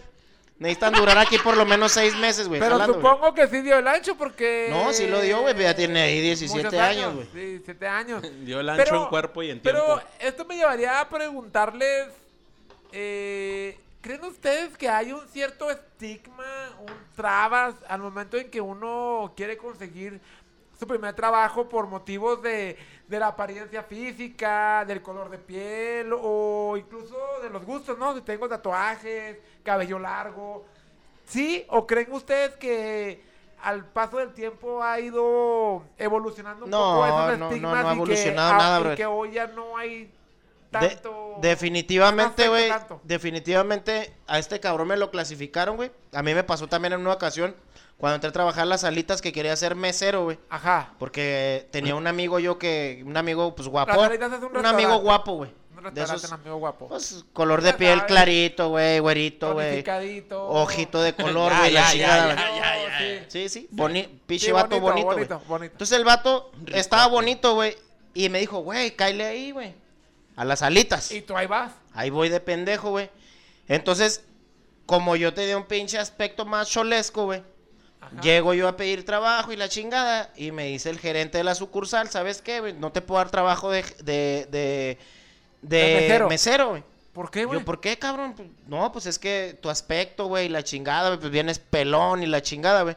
[0.59, 2.59] Necesitan durar aquí por lo menos seis meses, güey.
[2.61, 3.07] Pero jalando, güey.
[3.07, 4.67] supongo que sí dio el ancho porque...
[4.71, 7.27] No, sí lo dio, güey, pero ya tiene ahí 17 muchos años, güey.
[7.33, 8.23] Sí, 17 años.
[8.45, 10.03] Dio el ancho Pero- en cuerpo y en Pero tiempo.
[10.19, 12.09] esto me llevaría a preguntarles,
[12.93, 16.45] eh, ¿creen ustedes que hay un cierto estigma,
[16.81, 20.21] un trabas al momento en que uno quiere conseguir
[20.79, 22.77] su primer trabajo por motivos de,
[23.09, 28.15] de la apariencia física, del color de piel o incluso de los gustos, ¿no?
[28.15, 30.65] Si tengo tatuajes, cabello largo.
[31.27, 31.65] ¿Sí?
[31.69, 33.23] ¿O creen ustedes que
[33.63, 37.77] al paso del tiempo ha ido evolucionando un No, poco esos no, no, estigmas no
[37.77, 38.97] ha y que evolucionado nada, y brother.
[38.97, 40.11] que hoy ya no hay De-
[40.71, 41.39] tanto...
[41.43, 42.71] definitivamente, no güey.
[43.03, 45.91] Definitivamente a este cabrón me lo clasificaron, güey.
[46.13, 47.55] A mí me pasó también en una ocasión
[47.99, 50.39] cuando entré a trabajar las salitas que quería ser mesero, güey.
[50.49, 50.95] Ajá.
[51.01, 53.91] Porque tenía un amigo yo que, un amigo pues guapo.
[53.91, 55.51] Las Salitas es un amigo guapo, güey.
[55.77, 56.89] Un De esos, un amigo guapo.
[56.89, 59.85] pues, color de piel clarito, güey, güerito, güey.
[60.31, 63.25] Ojito de color, güey, la ya, chingada, ya, ya, ya, sí.
[63.29, 65.73] Sí, sí, boni pinche Sí, vato bonito, bonito, bonito.
[65.73, 67.77] Entonces el vato estaba bonito, güey,
[68.15, 69.75] y me dijo, güey, cáile ahí, güey,
[70.35, 71.13] a las alitas.
[71.13, 71.73] Y tú ahí vas.
[71.93, 73.11] Ahí voy de pendejo, güey.
[73.69, 74.25] Entonces,
[74.85, 77.43] como yo tenía un pinche aspecto más cholesco, güey,
[78.01, 78.21] Ajá.
[78.21, 81.55] Llego yo a pedir trabajo y la chingada, y me dice el gerente de la
[81.55, 82.75] sucursal, ¿sabes qué?
[82.79, 84.99] No te puedo dar trabajo de, de, de,
[85.63, 86.29] de mesero.
[86.29, 86.85] mesero, güey.
[87.13, 87.59] ¿Por qué, güey?
[87.59, 88.35] Yo, ¿por qué, cabrón?
[88.35, 92.27] Pues, No, pues es que tu aspecto, güey, la chingada, güey, pues vienes pelón y
[92.27, 92.97] la chingada, güey.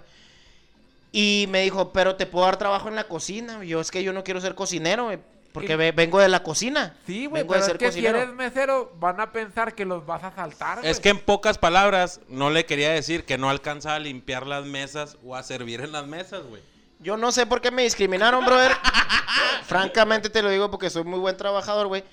[1.12, 3.64] Y me dijo, pero te puedo dar trabajo en la cocina.
[3.64, 5.20] Yo, es que yo no quiero ser cocinero, güey,
[5.54, 6.96] porque ve- vengo de la cocina.
[7.06, 8.18] Sí, güey, Vengo pero de es ser que cocinero.
[8.18, 10.90] si eres mesero, van a pensar que los vas a saltar, güey.
[10.90, 14.66] Es que en pocas palabras no le quería decir que no alcanzaba a limpiar las
[14.66, 16.62] mesas o a servir en las mesas, güey.
[17.00, 18.72] Yo no sé por qué me discriminaron, brother.
[19.66, 22.04] Francamente te lo digo porque soy muy buen trabajador, güey.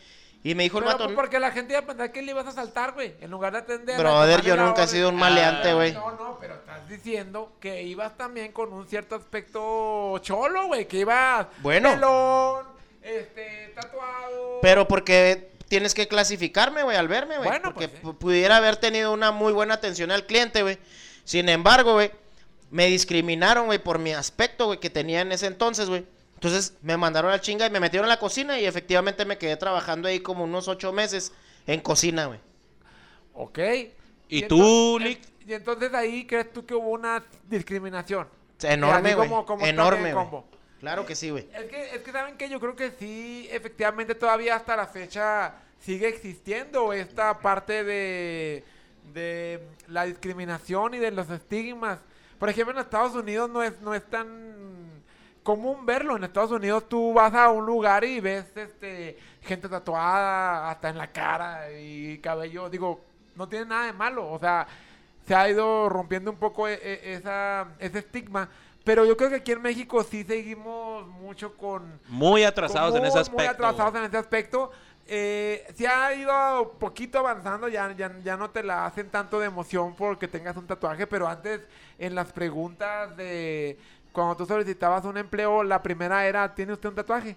[0.45, 2.47] Y me dijo el vato, pues, porque la gente iba a pensar que le ibas
[2.47, 3.15] a saltar, güey.
[3.21, 3.99] En lugar de atender.
[3.99, 5.93] brother, yo nunca he sido un maleante, güey.
[5.93, 10.87] No, no, pero estás diciendo que ibas también con un cierto aspecto cholo, güey.
[10.87, 11.49] Que ibas.
[11.59, 11.91] Bueno.
[11.91, 12.67] pelón,
[13.09, 14.59] este, tatuado.
[14.63, 17.49] Pero porque tienes que clasificarme, güey, al verme, güey.
[17.49, 18.07] Bueno, porque pues, sí.
[18.07, 20.79] pu- pudiera haber tenido una muy buena atención al cliente, güey.
[21.25, 22.11] Sin embargo, güey,
[22.71, 26.07] me discriminaron, güey, por mi aspecto, güey, que tenía en ese entonces, güey.
[26.35, 29.39] Entonces me mandaron a la chinga y me metieron a la cocina y efectivamente me
[29.39, 31.33] quedé trabajando ahí como unos ocho meses
[31.67, 32.39] en cocina, güey.
[33.35, 33.59] Ok.
[34.29, 35.21] ¿Y tú, Lick?
[35.47, 38.29] Y entonces ahí crees tú que hubo una discriminación.
[38.63, 39.31] Enorme, güey.
[39.63, 40.43] Enorme, güey.
[40.81, 41.49] Claro que sí, güey.
[41.55, 45.55] Es que, es que saben que yo creo que sí, efectivamente todavía hasta la fecha
[45.81, 48.65] sigue existiendo esta parte de,
[49.13, 51.99] de la discriminación y de los estigmas.
[52.39, 55.03] Por ejemplo, en Estados Unidos no es, no es tan
[55.43, 56.17] común verlo.
[56.17, 60.99] En Estados Unidos tú vas a un lugar y ves este gente tatuada hasta en
[60.99, 62.71] la cara y cabello.
[62.71, 64.31] Digo, no tiene nada de malo.
[64.31, 64.67] O sea,
[65.27, 68.49] se ha ido rompiendo un poco e- e- esa, ese estigma.
[68.89, 72.01] Pero yo creo que aquí en México sí seguimos mucho con...
[72.09, 73.43] Muy atrasados con en ese aspecto.
[73.43, 74.03] Muy atrasados güey.
[74.03, 74.71] en ese aspecto.
[75.07, 79.47] Eh, se ha ido poquito avanzando, ya, ya, ya no te la hacen tanto de
[79.47, 81.61] emoción porque tengas un tatuaje, pero antes
[81.99, 83.79] en las preguntas de
[84.11, 87.37] cuando tú solicitabas un empleo, la primera era, ¿tiene usted un tatuaje?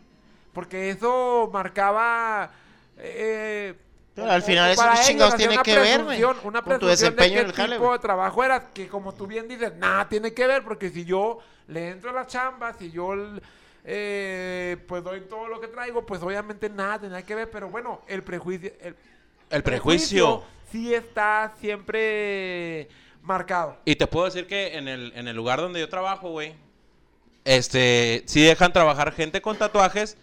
[0.53, 2.49] Porque eso marcaba...
[2.97, 3.75] eh,
[4.13, 6.01] Pero al final eso chingados tiene una que ver,
[6.43, 9.13] Una con tu desempeño de en qué el jale, tipo de trabajo eras, que como
[9.13, 12.73] tú bien dices, nada tiene que ver, porque si yo le entro a la chamba,
[12.73, 13.13] si yo
[13.85, 18.01] eh, pues doy todo lo que traigo, pues obviamente nada tiene que ver, pero bueno,
[18.07, 18.71] el prejuicio...
[18.81, 18.95] El,
[19.49, 20.43] El prejuicio.
[20.71, 22.89] sí está siempre
[23.21, 23.77] marcado.
[23.85, 26.55] Y te puedo decir que en el, en el lugar donde yo trabajo, güey,
[27.45, 30.17] este, sí dejan trabajar gente con tatuajes,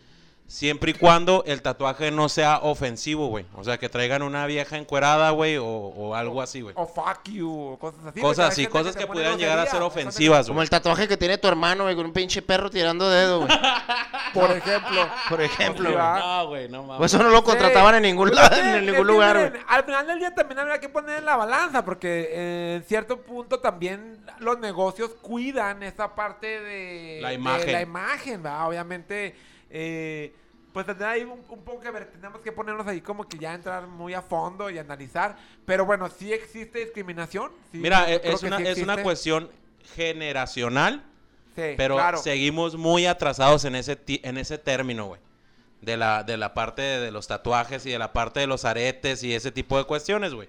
[0.49, 3.45] siempre y cuando el tatuaje no sea ofensivo, güey.
[3.55, 6.75] O sea, que traigan una vieja encuerada, güey, o, o algo así, güey.
[6.77, 8.21] O fuck you, o cosas así.
[8.21, 10.65] Cosas así, cosas que pone pudieran llegar a ser que- ofensivas, Como güey.
[10.65, 13.51] el tatuaje que tiene tu hermano, güey, con un pinche perro tirando dedo, güey.
[14.35, 15.09] Por ejemplo.
[15.29, 16.03] Por ejemplo, güey.
[16.23, 16.99] No, güey, no mames.
[16.99, 19.63] Pues eso no lo contrataban en ningún Pues lado, que- en ningún que lugar, güey.
[19.69, 23.21] Al final del día también habrá que poner en la balanza, porque eh, en cierto
[23.21, 27.73] punto también los negocios cuidan esa parte de La de imagen.
[27.73, 28.67] la imagen, ¿verdad?
[28.69, 29.35] Obviamente,
[29.71, 30.35] eh,
[30.73, 33.55] pues tendrá ahí un, un poco que ver, tenemos que ponernos ahí como que ya
[33.55, 35.37] entrar muy a fondo y analizar.
[35.65, 37.51] Pero bueno, sí existe discriminación.
[37.73, 39.51] sí, Mira, e- es una, sí es una cuestión
[39.97, 41.03] generacional,
[41.57, 42.19] Sí, pero claro.
[42.19, 45.21] seguimos muy atrasados en ese, en ese término, güey.
[45.81, 48.65] De la, de la parte de, de los tatuajes y de la parte de los
[48.65, 50.49] aretes y ese tipo de cuestiones, güey.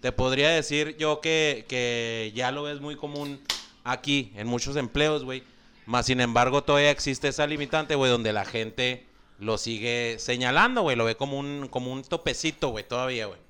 [0.00, 3.40] Te podría decir yo que, que ya lo ves muy común
[3.84, 5.42] aquí, en muchos empleos, güey.
[5.88, 9.06] Más sin embargo, todavía existe esa limitante, güey, donde la gente
[9.38, 10.96] lo sigue señalando, güey.
[10.96, 13.40] Lo ve como un, como un topecito, güey, todavía, güey.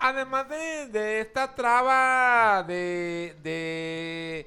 [0.00, 4.46] Además de, de esta traba de, de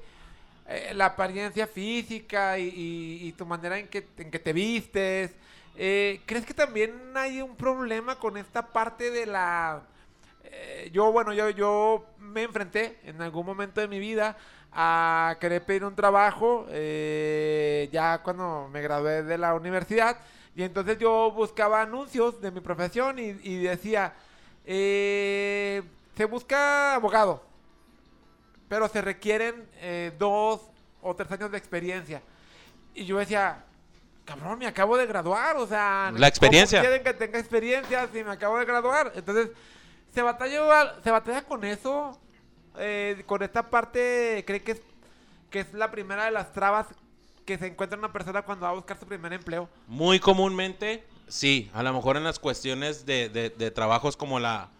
[0.68, 5.30] eh, la apariencia física y, y- y tu manera en que, en que te vistes,
[5.76, 9.82] eh, ¿crees que también hay un problema con esta parte de la...
[10.44, 14.36] eh, yo, bueno, yo, yo me enfrenté en algún momento de mi vida
[14.72, 20.16] a querer pedir un trabajo eh, ya cuando me gradué de la universidad
[20.54, 24.14] y entonces yo buscaba anuncios de mi profesión y, y decía,
[24.64, 25.82] eh,
[26.16, 27.42] se busca abogado,
[28.68, 30.60] pero se requieren eh, dos
[31.00, 32.22] o tres años de experiencia.
[32.94, 33.64] Y yo decía,
[34.24, 36.12] cabrón, me acabo de graduar, o sea...
[36.14, 36.80] La experiencia.
[36.80, 39.12] ¿cómo quieren que tenga experiencia si me acabo de graduar?
[39.14, 39.50] Entonces,
[40.14, 42.18] se batalla, se batalla con eso,
[42.78, 44.82] eh, con esta parte, cree que es,
[45.50, 46.86] que es la primera de las trabas
[47.44, 49.68] que se encuentra una persona cuando va a buscar su primer empleo.
[49.88, 54.70] Muy comúnmente, sí, a lo mejor en las cuestiones de, de- trabajos como la,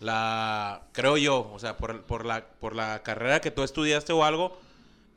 [0.00, 4.24] la, creo yo, o sea, por, por la, por la carrera que tú estudiaste o
[4.24, 4.58] algo,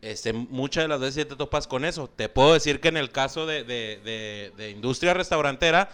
[0.02, 2.10] este, muchas de las veces te topas con eso.
[2.10, 5.90] Te puedo decir que en el caso de- de industria restaurantera,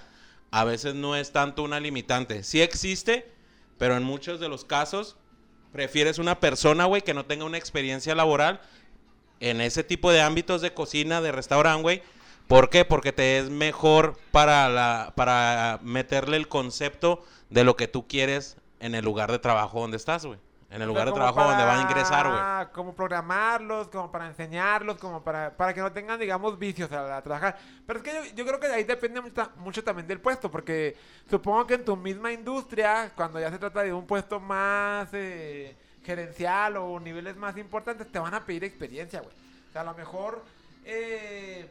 [0.52, 2.44] a veces no es tanto una limitante.
[2.44, 3.32] Sí existe,
[3.80, 5.16] pero en muchos de los casos
[5.72, 8.62] prefieres una persona, güey, que no tenga una experiencia laboral
[9.40, 12.04] en ese tipo de ámbitos de cocina, de restaurante, güey.
[12.48, 12.84] ¿Por qué?
[12.84, 18.58] Porque te es mejor para, la, para meterle el concepto de lo que tú quieres
[18.80, 20.40] en el lugar de trabajo donde estás, güey.
[20.72, 22.74] En el lugar de trabajo donde va a ingresar, güey.
[22.74, 27.24] Como programarlos, como para enseñarlos, como para, para que no tengan, digamos, vicios a, a
[27.24, 27.58] trabajar.
[27.88, 30.52] Pero es que yo, yo creo que de ahí depende mucho, mucho también del puesto,
[30.52, 30.96] porque
[31.28, 35.76] supongo que en tu misma industria, cuando ya se trata de un puesto más eh,
[36.06, 39.34] gerencial o niveles más importantes, te van a pedir experiencia, güey.
[39.70, 40.44] O sea, a lo mejor,
[40.86, 41.68] eh,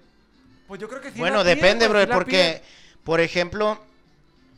[0.66, 1.20] pues yo creo que sí.
[1.20, 3.04] Bueno, la piden, depende, güey, bro, sí porque, piden.
[3.04, 3.78] por ejemplo,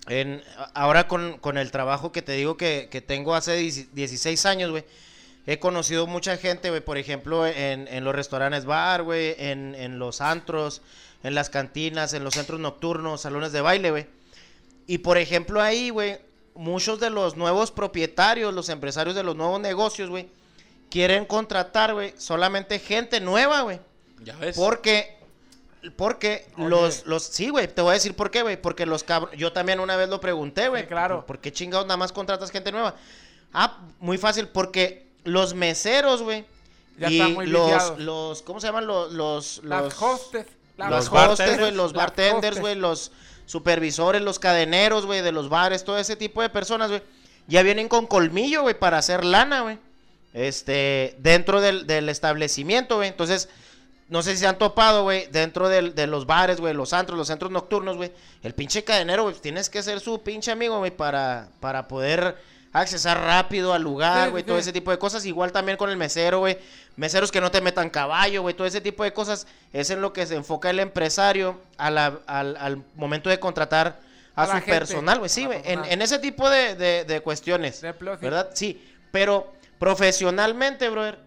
[0.09, 0.43] en,
[0.75, 4.71] ahora con, con el trabajo que te digo que, que tengo hace 10 16 años,
[4.71, 4.85] güey,
[5.47, 9.99] he conocido mucha gente, güey, por ejemplo, en, en los restaurantes bar, güey, en, en
[9.99, 10.83] los antros,
[11.23, 14.07] en las cantinas, en los centros nocturnos, salones de baile, güey.
[14.87, 16.19] Y por ejemplo ahí, güey,
[16.55, 20.29] muchos de los nuevos propietarios, los empresarios de los nuevos negocios, güey,
[20.91, 23.81] quieren contratar, güey, solamente gente nueva, güey.
[24.23, 24.57] Ya ves.
[24.57, 25.17] Porque,
[25.97, 26.69] porque Oye.
[26.69, 29.53] los, los, sí, güey, te voy a decir por qué, güey, porque los cabros, yo
[29.53, 30.83] también una vez lo pregunté, güey.
[30.83, 31.25] Sí, claro.
[31.27, 32.95] ¿Por, qué chingados nada más contratas gente nueva?
[33.53, 36.45] Ah, muy fácil, porque los meseros, güey,
[36.99, 37.99] Ya y están muy los, viciados.
[37.99, 38.87] los, ¿cómo se llaman?
[38.87, 40.47] Los, los, Las hostes.
[40.77, 43.13] las los bartenders, hostes, güey, los bartenders, güey, los
[43.47, 47.03] supervisores, los cadeneros, güey, de los bares, todo ese tipo de personas, güey,
[47.47, 49.79] ya vienen con colmillo, güey, para hacer lana, güey.
[50.33, 53.09] Este, dentro del, del establecimiento, güey.
[53.09, 53.49] Entonces,
[54.11, 57.29] no sé si se han topado, güey, dentro de los bares, güey, los antros, los
[57.29, 58.13] centros nocturnos, güey.
[58.43, 62.37] El pinche cadenero, güey, tienes que ser su pinche amigo, güey, para, para poder
[62.73, 65.25] accesar rápido al lugar, güey, sí, todo ese tipo de cosas.
[65.25, 66.59] Igual también con el mesero, güey.
[66.97, 69.47] Meseros que no te metan caballo, güey, todo ese tipo de cosas.
[69.73, 74.01] Es en lo que se enfoca el empresario a la- al, al momento de contratar
[74.35, 75.29] a, su gente, personal, güey.
[75.31, 77.81] Sí, güey, en, en ese tipo de, de- de cuestiones.
[77.81, 77.93] De.
[77.93, 78.51] ¿Verdad?
[78.55, 81.19] Sí, pero profesionalmente, brother,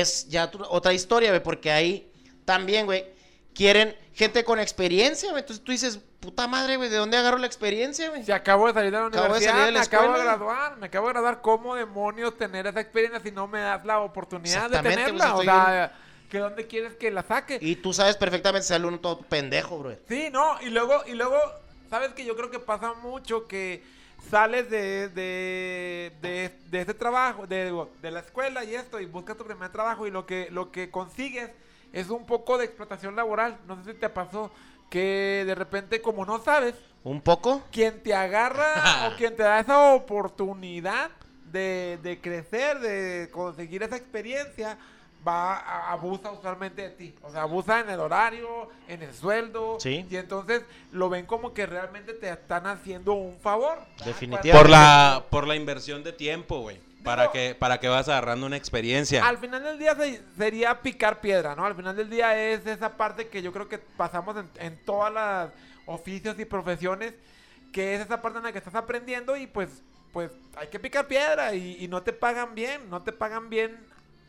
[0.00, 2.10] es ya tu- otra historia, güey, porque ahí
[2.44, 3.04] también, güey,
[3.54, 5.40] quieren gente con experiencia, güey.
[5.42, 8.24] Entonces tú dices, puta madre, güey, ¿de dónde agarro la experiencia, güey?
[8.24, 10.08] Si acabo de salir de la Acabo de universidad, salir de la me acabo de
[10.10, 10.24] escuela.
[10.36, 11.40] graduar, me acabo de graduar.
[11.42, 15.36] ¿Cómo demonios tener esa experiencia si no me das la oportunidad de Exactamente, pues, tenerla?
[15.36, 15.98] o sea,
[16.30, 17.58] ¿que ¿dónde quieres que la saque?
[17.60, 20.00] Y tú sabes perfectamente sale uno todo pendejo, brother.
[20.08, 21.36] Sí, no, y luego, y luego,
[21.90, 23.82] ¿sabes que Yo creo que pasa mucho que
[24.30, 29.36] sales de, de, de, de este trabajo, de, de la escuela y esto, y buscas
[29.36, 31.50] tu primer trabajo y lo que, lo que consigues
[31.92, 33.58] es un poco de explotación laboral.
[33.66, 34.50] No sé si te pasó
[34.90, 37.62] que de repente, como no sabes, ¿Un poco?
[37.70, 41.10] quien te agarra o quien te da esa oportunidad
[41.50, 44.78] de, de crecer, de conseguir esa experiencia,
[45.26, 47.14] va a- abusa usualmente de ti.
[47.22, 49.78] O sea, abusa en el horario, en el sueldo.
[49.80, 50.06] Sí.
[50.10, 53.78] Y entonces lo ven como que realmente te están haciendo un favor.
[54.04, 54.52] Definitivamente.
[54.58, 56.80] Por la, por la inversión de tiempo, güey.
[57.04, 59.26] Para Digo- que, para que vas agarrando una experiencia.
[59.26, 61.64] Al final del día se- sería picar piedra, ¿no?
[61.66, 65.12] Al final del día es esa parte que yo creo que pasamos en, en todas
[65.12, 65.50] las
[65.86, 67.14] oficios y profesiones,
[67.72, 69.82] que es esa parte en la que estás aprendiendo y pues,
[70.12, 73.76] pues hay que picar piedra y, y no te pagan bien, no te pagan bien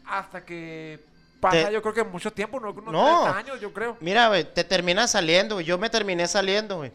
[0.05, 0.99] hasta que
[1.39, 2.71] pasa Te- yo creo que mucho tiempo, ¿no?
[2.71, 3.23] unos No.
[3.23, 3.97] tres años yo creo.
[3.99, 5.65] Mira, güey, te terminas saliendo, güey.
[5.65, 6.91] Yo me terminé saliendo, güey.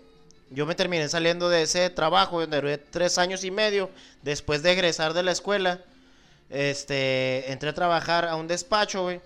[0.51, 3.91] Yo me terminé saliendo de ese trabajo donde duré tres años y medio
[4.23, 5.81] después de egresar de la escuela.
[6.51, 9.21] Este, entré a trabajar a un despacho, güey.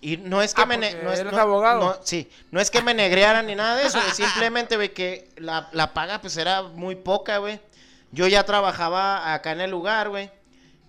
[0.00, 0.76] Y no es que Ah, me...
[0.78, 1.80] no es, eres no- abogado.
[1.80, 3.98] no- sí, no es que me negrearan ni nada de eso.
[4.14, 7.60] Simplemente, güey, que la, la paga pues era muy poca, güey.
[8.12, 10.30] Yo ya trabajaba acá en el lugar, güey.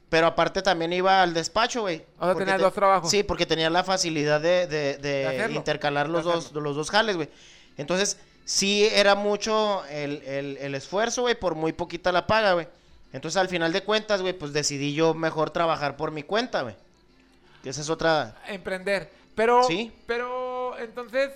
[0.10, 2.06] Pero aparte también iba al despacho, güey.
[2.20, 3.10] O sea, tenías dos trabajos.
[3.10, 7.30] Sí, porque tenía la facilidad de, de- de intercalar los dos, los dos jales, güey.
[7.78, 12.68] Entonces, sí era mucho el, el- el esfuerzo, güey, por muy poquita la paga, güey.
[13.14, 16.76] Entonces, al final de cuentas, güey, pues decidí yo mejor trabajar por mi cuenta, güey.
[17.64, 18.36] Que esa es otra...
[18.48, 19.10] emprender.
[19.36, 19.92] Pero, Sí.
[20.06, 21.32] pero, entonces,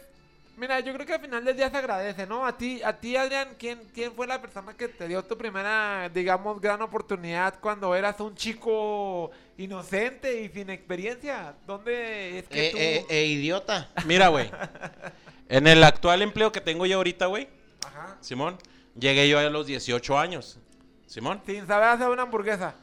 [0.60, 2.46] mira, yo creo que al final del día se agradece, ¿no?
[2.46, 6.10] A ti, a ti, Adrián, ¿quién, quién fue la persona que te dio tu primera,
[6.14, 11.56] digamos, gran oportunidad cuando eras un chico inocente y sin experiencia?
[11.66, 12.78] ¿Dónde es que Eh, tú...
[12.78, 13.90] eh, eh, idiota.
[14.06, 14.52] Mira, güey.
[15.52, 17.50] En el actual empleo que tengo yo ahorita, güey,
[17.84, 18.18] Ajá.
[18.22, 18.58] Simón,
[18.96, 20.60] llegué yo a los 18 años.
[21.08, 21.42] Simón.
[21.44, 22.76] Sin saber hacer una hamburguesa.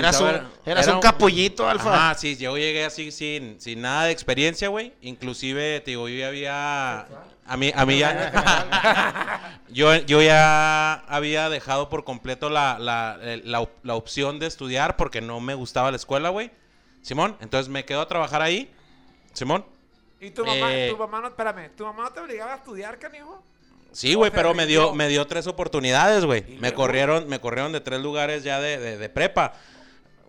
[0.00, 1.94] Eras, saber- un, eras era un capullito, Alfa.
[2.10, 4.92] Ajá, sí, yo llegué así sin, sin nada de experiencia, güey.
[5.02, 7.06] Inclusive, te digo, yo ya había...
[7.46, 9.60] A mí, a mí ya...
[9.68, 14.96] yo, yo ya había dejado por completo la, la, la op- la opción de estudiar
[14.96, 16.50] porque no me gustaba la escuela, güey.
[17.02, 18.70] Simón, entonces me quedo a trabajar ahí.
[19.32, 19.64] Simón.
[20.20, 20.88] Y tu mamá, Eh.
[20.90, 23.42] tu mamá no, espérame, ¿tu mamá no te obligaba a estudiar, canijo?
[23.90, 26.44] Sí, güey, pero me dio, me dio tres oportunidades, güey.
[26.60, 29.52] Me corrieron, me corrieron de tres lugares ya de, de, de prepa.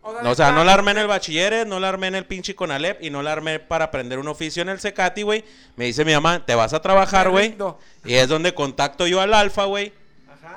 [0.04, 2.26] O sea, O sea, no la armé en el bachilleres, no la armé en el
[2.26, 5.46] pinche Conalep y no la armé para aprender un oficio en el Secati, güey.
[5.78, 7.56] Me dice mi mamá, te vas a trabajar, güey.
[8.04, 9.94] Y es donde contacto yo al Alfa, güey.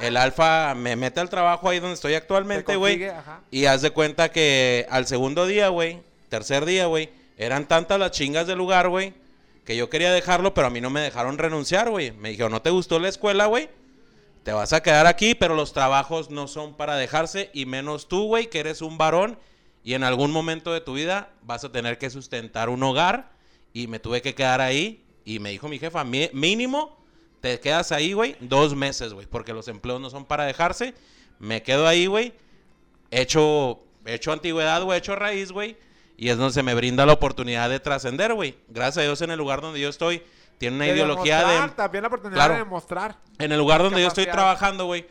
[0.00, 3.08] El Alfa me mete al trabajo ahí donde estoy actualmente, Te güey.
[3.50, 8.10] Y haz de cuenta que al segundo día, güey, tercer día, güey, eran tantas las
[8.10, 9.14] chingas del lugar, güey,
[9.64, 12.10] que yo quería dejarlo, pero a mí no me dejaron renunciar, güey.
[12.12, 13.68] Me dijeron, ¿no te gustó la escuela, güey?
[14.46, 18.26] Te vas a quedar aquí, pero los trabajos no son para dejarse, y menos tú,
[18.26, 19.40] güey, que eres un varón,
[19.82, 23.32] y en algún momento de tu vida vas a tener que sustentar un hogar,
[23.72, 26.96] y me tuve que quedar ahí, y me dijo mi jefa, "Mi- mínimo
[27.40, 30.94] te quedas ahí, güey, dos meses, güey, porque los empleos no son para dejarse.
[31.40, 32.32] Me quedo ahí, güey,
[33.10, 35.76] hecho, hecho antigüedad, güey, hecho raíz, güey,
[36.16, 38.54] y es donde se me brinda la oportunidad de trascender, güey.
[38.68, 40.22] Gracias a Dios en el lugar donde yo estoy,
[40.58, 41.68] tiene una De ideología de...
[41.70, 42.54] También la oportunidad Claro.
[42.54, 43.18] de demostrar.
[43.38, 45.06] En el lugar donde yo estoy trabajando, güey,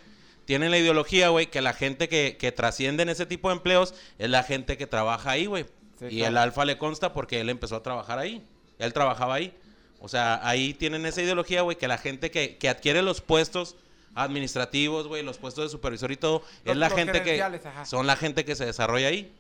[0.46, 3.94] tienen la ideología, güey, que la gente que, que trasciende en ese tipo de empleos
[4.18, 5.66] es la gente que trabaja ahí, güey.
[6.00, 6.32] Sí, y claro.
[6.32, 8.44] el alfa le consta porque él empezó a trabajar ahí.
[8.80, 9.58] Él trabajaba ahí.
[10.00, 13.76] O sea, ahí tienen esa ideología, güey, que la gente que, que adquiere los puestos
[14.14, 17.86] administrativos, güey, los puestos de supervisor y todo, es la gente que ajá.
[17.86, 19.34] son la gente que se desarrolla ahí.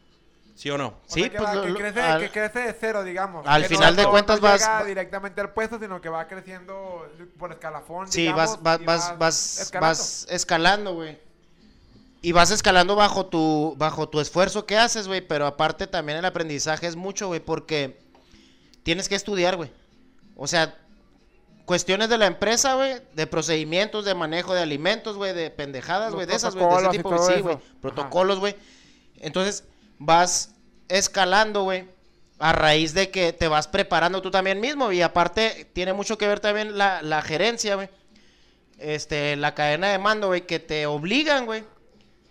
[0.55, 0.87] ¿Sí o no?
[0.87, 3.45] O Sí, sea, que, pues, va- que crece, al- que crece de cero, digamos.
[3.45, 6.27] al Que final de cuentas no vas- llega va- directamente al puesto, sino que va
[6.27, 7.05] creciendo
[7.37, 8.09] por escalafón.
[8.11, 9.87] Sí, digamos, vas, vas, vas, vas, escalando.
[9.89, 11.19] vas escalando, güey.
[12.21, 15.19] Y vas escalando bajo tu, bajo tu esfuerzo que haces, güey.
[15.21, 17.99] Pero aparte también el aprendizaje es mucho, güey, porque
[18.83, 19.71] tienes que estudiar, güey.
[20.37, 20.73] O sea,
[21.65, 26.25] cuestiones de la empresa, güey, de procedimientos, de manejo de alimentos, güey, de pendejadas, güey,
[26.25, 28.55] de esas, güey, de ese tipo, sí, güey, protocolos, güey.
[29.19, 29.63] Entonces,
[29.97, 30.55] vas
[30.87, 31.85] escalando, güey,
[32.39, 34.91] a raíz de que te vas preparando tú también mismo.
[34.91, 37.89] Y aparte, tiene mucho que ver también la, la gerencia, güey.
[38.77, 41.63] Este, la cadena de mando, güey, que te obligan, güey,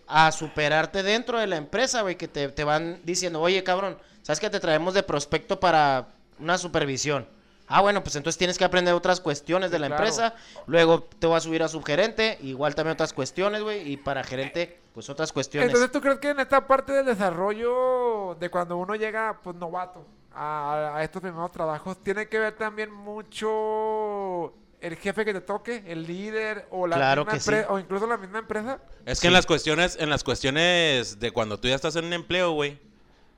[0.07, 4.39] a superarte dentro de la empresa, güey, que te, te van diciendo, oye, cabrón, ¿sabes
[4.39, 7.27] que te traemos de prospecto para una supervisión?
[7.67, 10.03] Ah, bueno, pues entonces tienes que aprender otras cuestiones de la Claro.
[10.03, 10.35] empresa.
[10.67, 13.91] Luego te vas a subir a subgerente, igual también otras cuestiones, güey.
[13.91, 15.67] Y para gerente, pues otras cuestiones.
[15.69, 20.05] Entonces, ¿tú crees que en esta parte del desarrollo de cuando uno llega, pues novato,
[20.33, 25.83] a, a estos primeros trabajos, tiene que ver también mucho el jefe que te toque,
[25.87, 27.65] el líder o la Claro misma que sí.
[27.69, 28.79] o incluso la misma empresa?
[29.05, 32.13] Es que en las cuestiones, en las cuestiones de cuando tú ya estás en un
[32.13, 32.79] empleo, güey,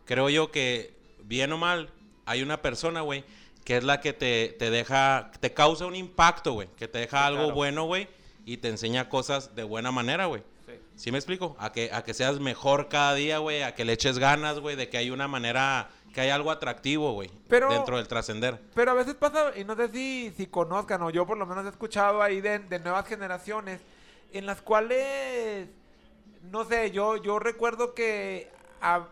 [0.05, 1.89] creo yo que bien o mal,
[2.25, 3.23] hay una persona, güey,
[3.68, 7.26] que es la que te, te deja, te causa un impacto, güey, que te deja
[7.26, 7.53] algo claro.
[7.55, 8.07] bueno, güey,
[8.45, 10.41] y te enseña cosas de buena manera, güey.
[10.65, 10.72] Sí.
[10.95, 11.57] ¿Sí me explico?
[11.59, 14.78] A que, a que seas mejor cada día, güey, a que le eches ganas, güey,
[14.78, 18.57] de que hay una manera, que hay algo atractivo, güey, dentro del trascender.
[18.74, 21.65] Pero a veces pasa, y no sé si, si conozcan, o yo por lo menos
[21.65, 23.82] he escuchado ahí de, de nuevas generaciones,
[24.32, 25.68] en las cuales,
[26.43, 28.49] no sé, yo, yo recuerdo que,
[28.80, 29.07] a-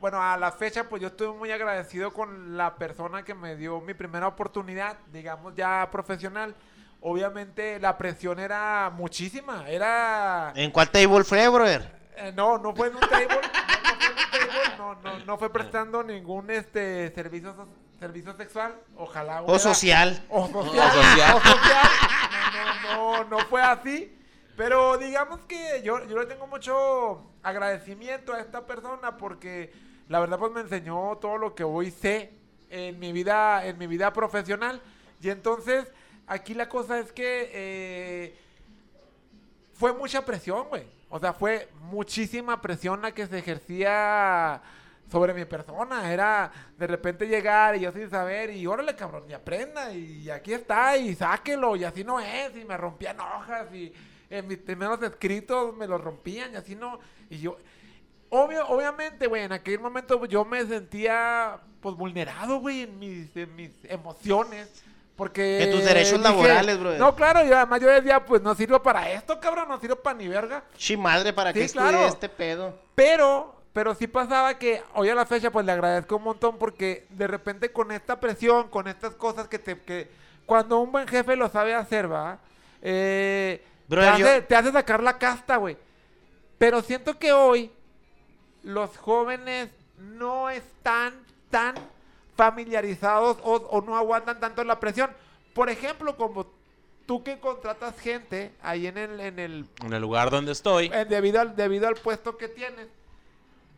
[0.00, 3.80] bueno, a la fecha, pues yo estoy muy agradecido con la persona que me dio
[3.80, 6.54] mi primera oportunidad, digamos ya profesional.
[7.00, 10.52] Obviamente la presión era muchísima, era...
[10.56, 11.94] ¿En cuál table fue, brother?
[12.16, 15.18] Eh, no, no fue en un table, no, no fue en un table, no, no,
[15.24, 17.54] no fue prestando ningún este servicio
[18.00, 20.22] servicio sexual, ojalá O hubiera- social.
[20.28, 21.34] o social, O social.
[21.36, 21.86] o social.
[22.52, 24.12] No, no, no, no fue así.
[24.56, 29.72] Pero digamos que yo, yo le tengo mucho agradecimiento a esta persona porque
[30.08, 32.32] la verdad pues me enseñó todo lo que hoy sé
[32.70, 34.82] en mi vida, en mi vida profesional.
[35.22, 35.86] Y entonces,
[36.26, 38.38] aquí la cosa es que eh,
[39.74, 40.84] fue mucha presión, güey.
[41.08, 44.60] O sea, fue muchísima presión la que se ejercía
[45.08, 46.12] sobre mi persona.
[46.12, 50.52] Era de repente llegar y yo sin saber, y órale, cabrón, y aprenda, y aquí
[50.52, 53.92] está, y sáquelo, y así no es, y me rompían hojas, y
[54.28, 56.98] en mis primeros escritos me los rompían, y así no.
[57.30, 57.56] Y yo,
[58.30, 63.54] obvio, obviamente, güey, en aquel momento yo me sentía, pues, vulnerado, güey, en mis, en
[63.56, 64.82] mis emociones.
[65.16, 65.62] Porque.
[65.62, 67.00] En tus derechos laborales, brother.
[67.00, 70.18] No, claro, yo además yo decía, pues no sirvo para esto, cabrón, no sirvo para
[70.18, 70.62] ni verga.
[70.76, 72.06] Chi madre, ¿para Sí, qué estudié claro.
[72.06, 72.78] este pedo?
[72.94, 77.06] Pero, pero sí pasaba que hoy a la fecha, pues le agradezco un montón porque
[77.08, 79.80] de repente con esta presión, con estas cosas que te.
[79.80, 80.10] que
[80.44, 82.38] cuando un buen jefe lo sabe hacer, va.
[82.82, 85.78] Eh, Brother, te, yo- te hace sacar la casta, güey.
[86.58, 87.70] Pero siento que hoy
[88.62, 91.14] los jóvenes no están
[91.50, 91.74] tan
[92.36, 95.10] familiarizados o, o no aguantan tanto la presión.
[95.54, 96.46] Por ejemplo, como
[97.06, 101.04] tú que contratas gente ahí en el, en el En el lugar donde estoy, eh,
[101.08, 102.88] debido, al, debido al puesto que tienes,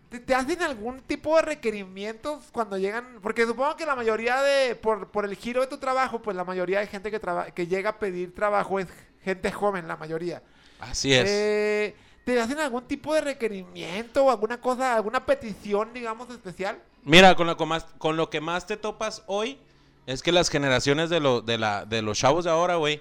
[0.09, 3.19] ¿te, te hacen algún tipo de requerimientos cuando llegan?
[3.23, 6.45] Porque supongo que la mayoría de, por, por el giro de tu trabajo, pues la
[6.45, 8.89] mayoría de gente que, traba- que llega a pedir trabajo es
[9.23, 10.43] gente joven, la mayoría.
[10.81, 11.29] así es.
[11.29, 11.95] Eh,
[12.35, 16.79] ¿te hacen algún tipo de requerimiento o alguna cosa, alguna petición, digamos, especial?
[17.03, 19.59] Mira, con lo, que más, con lo que más te topas hoy
[20.07, 23.01] es que las generaciones de, lo, de, la, de los chavos de ahora, güey,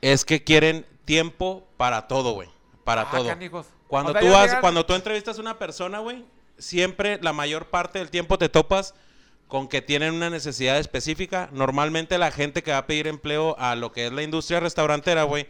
[0.00, 2.48] es que quieren tiempo para todo, güey.
[2.82, 3.26] Para Ah, todo.
[3.28, 3.66] canijos.
[3.86, 6.24] Cuando O sea, tú, llegan- cuando tú entrevistas a una persona, güey,
[6.58, 8.94] siempre la mayor parte del tiempo te topas
[9.46, 11.48] con que tienen una necesidad específica.
[11.52, 15.22] Normalmente la gente que va a pedir empleo a lo que es la industria restaurantera,
[15.22, 15.46] güey,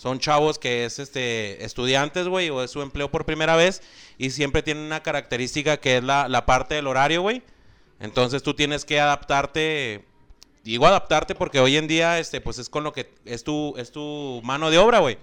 [0.00, 3.82] son chavos que es este estudiantes, güey, o es su empleo por primera vez
[4.16, 7.42] y siempre tienen una característica que es la, la parte del horario, güey.
[7.98, 10.06] Entonces tú tienes que adaptarte,
[10.64, 13.92] digo adaptarte porque hoy en día, este, pues es con lo que es tu, es
[13.92, 15.18] tu mano de obra, güey.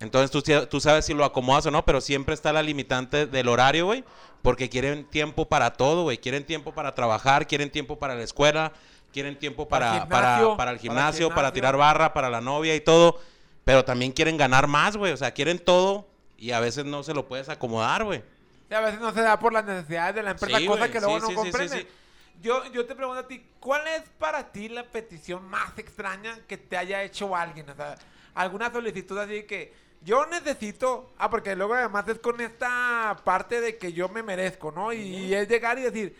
[0.00, 3.46] Entonces tú, tú sabes si lo acomodas o no, pero siempre está la limitante del
[3.46, 4.02] horario, güey.
[4.42, 6.18] Porque quieren tiempo para todo, güey.
[6.18, 8.72] Quieren tiempo para trabajar, quieren tiempo para la escuela,
[9.12, 12.12] quieren tiempo Para para, el para, gimnasio, para el para el gimnasio, para, tirar barra,
[12.12, 13.20] para la novia y todo.
[13.64, 15.12] Pero también quieren ganar más, güey.
[15.12, 16.06] O sea, quieren todo
[16.36, 18.22] y a veces no se lo puedes acomodar, güey.
[18.70, 20.90] Y a veces no se da por las necesidades de la empresa, Sí, cosa güey,
[20.92, 21.78] que luego sí, no sí, sí, sí, comprenden.
[21.80, 21.88] sí.
[22.42, 26.56] Yo, yo te pregunto a ti, ¿cuál es para ti la petición más extraña que
[26.56, 27.68] te haya hecho alguien?
[27.70, 27.96] O sea,
[28.34, 29.72] alguna solicitud así que
[30.04, 34.72] yo necesito, ah, porque luego además es con esta parte de que yo me merezco,
[34.72, 34.92] ¿no?
[34.92, 36.16] Y es llegar y decir,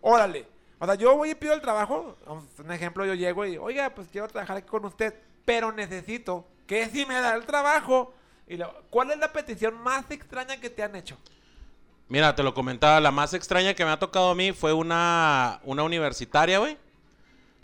[0.00, 0.46] órale,
[0.80, 2.16] o sea, yo voy y pido el trabajo,
[2.58, 5.14] un ejemplo, yo llego y, oiga, pues quiero trabajar aquí con usted,
[5.44, 8.14] pero necesito que si me da el trabajo,
[8.46, 11.16] y lo- ¿cuál es la petición más extraña que te han hecho?
[12.08, 15.58] Mira, te lo comentaba, la más extraña que me ha tocado a mí fue una,
[15.64, 16.78] una universitaria, güey.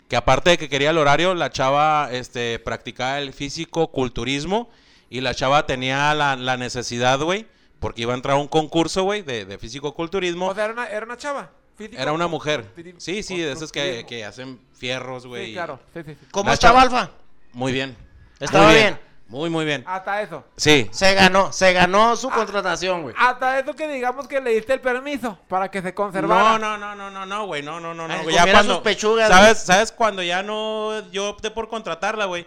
[0.09, 4.69] Que aparte de que quería el horario, la chava este, practicaba el físico culturismo
[5.09, 7.45] y la chava tenía la, la necesidad, güey,
[7.79, 10.47] porque iba a entrar a un concurso, güey, de, de físico culturismo.
[10.49, 11.51] O sea, era una, era una chava.
[11.77, 12.65] físico- Era una mujer.
[12.97, 15.47] Sí, sí, de esas que, que hacen fierros, güey.
[15.47, 15.79] Sí, claro.
[15.93, 16.27] Sí, sí, sí.
[16.31, 17.11] ¿Cómo La estaba chava- Alfa?
[17.53, 17.95] Muy bien.
[18.39, 19.07] Estaba Muy bien.
[19.29, 19.83] Muy, muy bien.
[19.85, 20.45] Hasta eso.
[20.55, 20.89] Sí.
[20.91, 23.15] Se ganó, se ganó su contratación, güey.
[23.17, 26.57] Hasta eso que digamos que le diste el permiso para que se conservara.
[26.57, 28.13] No, no, no, no, no, no, güey, no, no, no, no.
[28.13, 32.45] Ay, güey, comiera sus pechugas, ¿sabes, ¿Sabes cuando ya no, yo opté por contratarla, güey?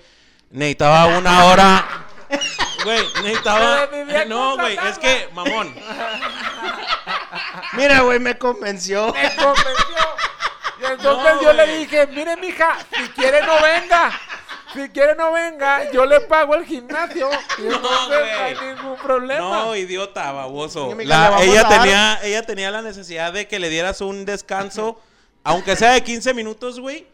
[0.50, 1.84] Necesitaba una hora,
[2.84, 3.86] güey, necesitaba,
[4.28, 5.74] no, güey, es que, mamón,
[7.74, 9.12] Mira, güey, me convenció.
[9.12, 9.96] Me convenció.
[10.80, 14.10] Y entonces No, yo le dije, mire mija, si quiere no venga.
[14.74, 17.28] Si quiere no venga, yo le pago el gimnasio.
[17.58, 17.80] Y no,
[18.40, 18.74] hay güey.
[18.74, 19.40] ningún problema.
[19.64, 20.94] no, idiota, baboso.
[21.04, 25.00] La- ella tenía, ella tenía la necesidad de que le dieras un descanso,
[25.44, 27.06] aunque sea de 15 minutos, güey,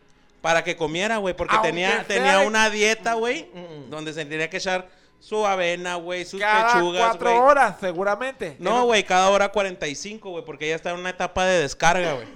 [0.43, 3.51] para que comiera, güey, porque Aunque tenía, tenía de- una dieta, güey,
[3.89, 4.89] donde se tenía que echar
[5.19, 8.57] su avena, güey, sus Cada pechugas, cuatro horas, seguramente.
[8.59, 12.27] No, güey, cada hora 45, güey, porque ella está en una etapa de descarga, güey.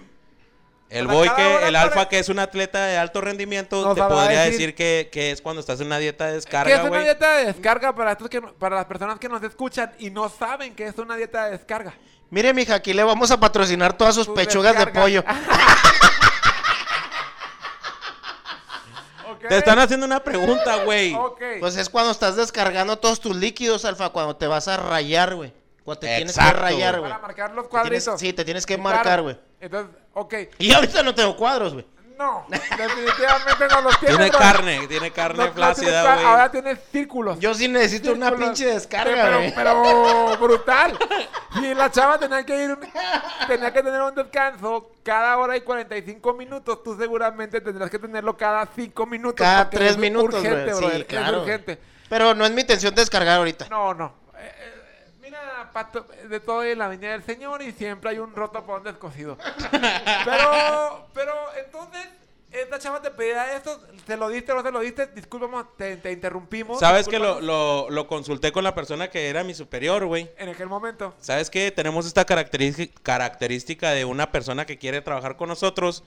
[0.91, 4.03] El boy que, el para- alfa que es un atleta de alto rendimiento, Nos te
[4.03, 6.83] podría decir- decir, que, que es cuando estás en una dieta de ¿Qué descarga, es
[6.85, 10.29] una dieta de descarga para, estos que, para las personas que nos escuchan y no
[10.29, 11.95] saben que es una dieta de descarga?
[12.31, 15.25] Mire, mija, aquí le vamos a patrocinar todas sus Sus pechugas de pollo.
[19.49, 21.17] Te están haciendo una pregunta, güey.
[21.61, 25.53] Pues es cuando estás descargando todos tus líquidos, Alfa, cuando te vas a rayar, güey.
[25.85, 27.11] Cuando te tienes que rayar, güey.
[27.11, 28.21] para marcar los tienes- cuadritos.
[28.21, 29.39] sí, te tienes que marcar, güey.
[29.61, 30.35] Entonces, ok.
[30.59, 31.87] Y ahorita no tengo cuadros, güey.
[32.19, 34.15] No, definitivamente no los tiene.
[34.17, 34.39] Tiene bro.
[34.39, 36.27] carne, tiene carne No- tiene flácida, güey.
[36.27, 37.39] Ahora tienes círculos.
[37.41, 39.55] Yo sí necesito una pinche descarga, pero, güey.
[39.55, 40.99] pero brutal.
[41.63, 42.77] Y la chava tenía que ir,
[43.47, 46.83] tenía que tener un descanso cada hora y 45 minutos.
[46.85, 49.37] Tú seguramente tendrás que tenerlo cada 5 minutos.
[49.39, 51.41] Cada porque tres es minutos, urgente, Sí, es claro.
[51.41, 51.79] urgente.
[52.11, 53.67] Pero no es mi intención descargar ahorita.
[53.71, 54.13] No, no.
[55.73, 58.85] Pato, de todo en la viña del Señor y siempre hay un roto por un
[58.85, 59.39] descosido.
[60.25, 61.33] pero, pero
[61.65, 62.09] entonces,
[62.51, 65.07] esta chava te pedía esto, ¿te lo diste o no te lo diste?
[65.09, 66.81] Discúlpame, te, te interrumpimos.
[66.81, 70.29] Sabes que lo, lo, lo consulté con la persona que era mi superior, güey.
[70.37, 71.15] En aquel momento.
[71.21, 71.71] ¿Sabes qué?
[71.71, 76.03] Tenemos esta característica, característica de una persona que quiere trabajar con nosotros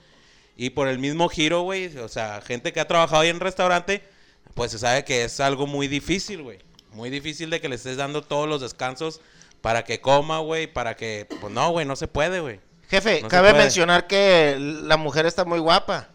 [0.56, 4.02] y por el mismo giro, güey, o sea, gente que ha trabajado ahí en restaurante,
[4.54, 6.58] pues se sabe que es algo muy difícil, güey.
[6.94, 9.20] Muy difícil de que le estés dando todos los descansos
[9.60, 11.26] para que coma, güey, para que...
[11.40, 12.60] Pues no, güey, no se puede, güey.
[12.88, 16.08] Jefe, No cabe mencionar que la mujer está muy guapa.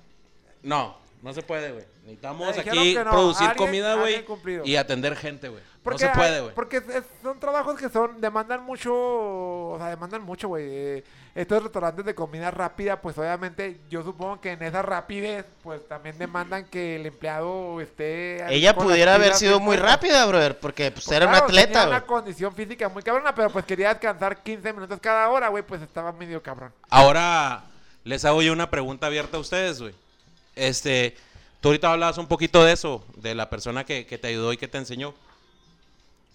[0.62, 1.86] No, no se puede, güey.
[2.04, 3.10] Necesitamos aquí no.
[3.12, 4.26] producir Alguien- comida, güey,
[4.66, 5.62] y atender gente, güey.
[5.84, 6.54] No se puede, güey.
[6.56, 11.04] Porque es- son trabajos que son, demandan mucho, o sea, demandan mucho, güey.
[11.36, 16.18] Estos restaurantes de comida rápida, pues obviamente yo supongo que en esa rapidez, pues también
[16.18, 18.44] demandan que el empleado esté...
[18.54, 21.88] Ella pudiera haber sido muy rápida, brother, porque pues, Pues era un claro, atleta, tenía
[21.88, 25.82] una condición física muy cabrona, pero pues quería descansar 15 minutos cada hora, güey, pues
[25.82, 26.74] estaba medio cabrón.
[26.90, 27.64] Ahora
[28.04, 29.94] les hago yo una pregunta abierta a ustedes, güey.
[30.56, 31.16] Este,
[31.62, 34.58] tú ahorita hablabas un poquito de eso, de la persona que, que te ayudó y
[34.58, 35.14] que te enseñó.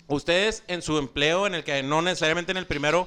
[0.07, 3.07] ustedes en su empleo, en el que no necesariamente en el primero,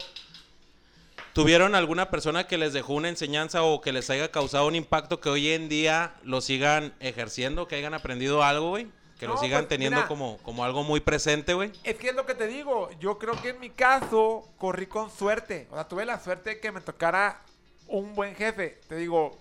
[1.38, 5.20] ¿tuvieron alguna persona que les dejó una enseñanza o que les haya causado un impacto
[5.20, 8.88] que hoy en día lo sigan ejerciendo, que hayan aprendido algo, güey?
[9.20, 10.08] Que lo sigan pues, teniendo mira.
[10.08, 11.72] como, como algo muy presente, güey.
[11.84, 12.90] Es que es lo que te digo.
[13.00, 15.68] Yo creo que en mi caso corrí con suerte.
[15.70, 17.42] O sea, tuve la suerte de que me tocara
[17.88, 18.80] un buen jefe.
[18.88, 19.38] Te digo,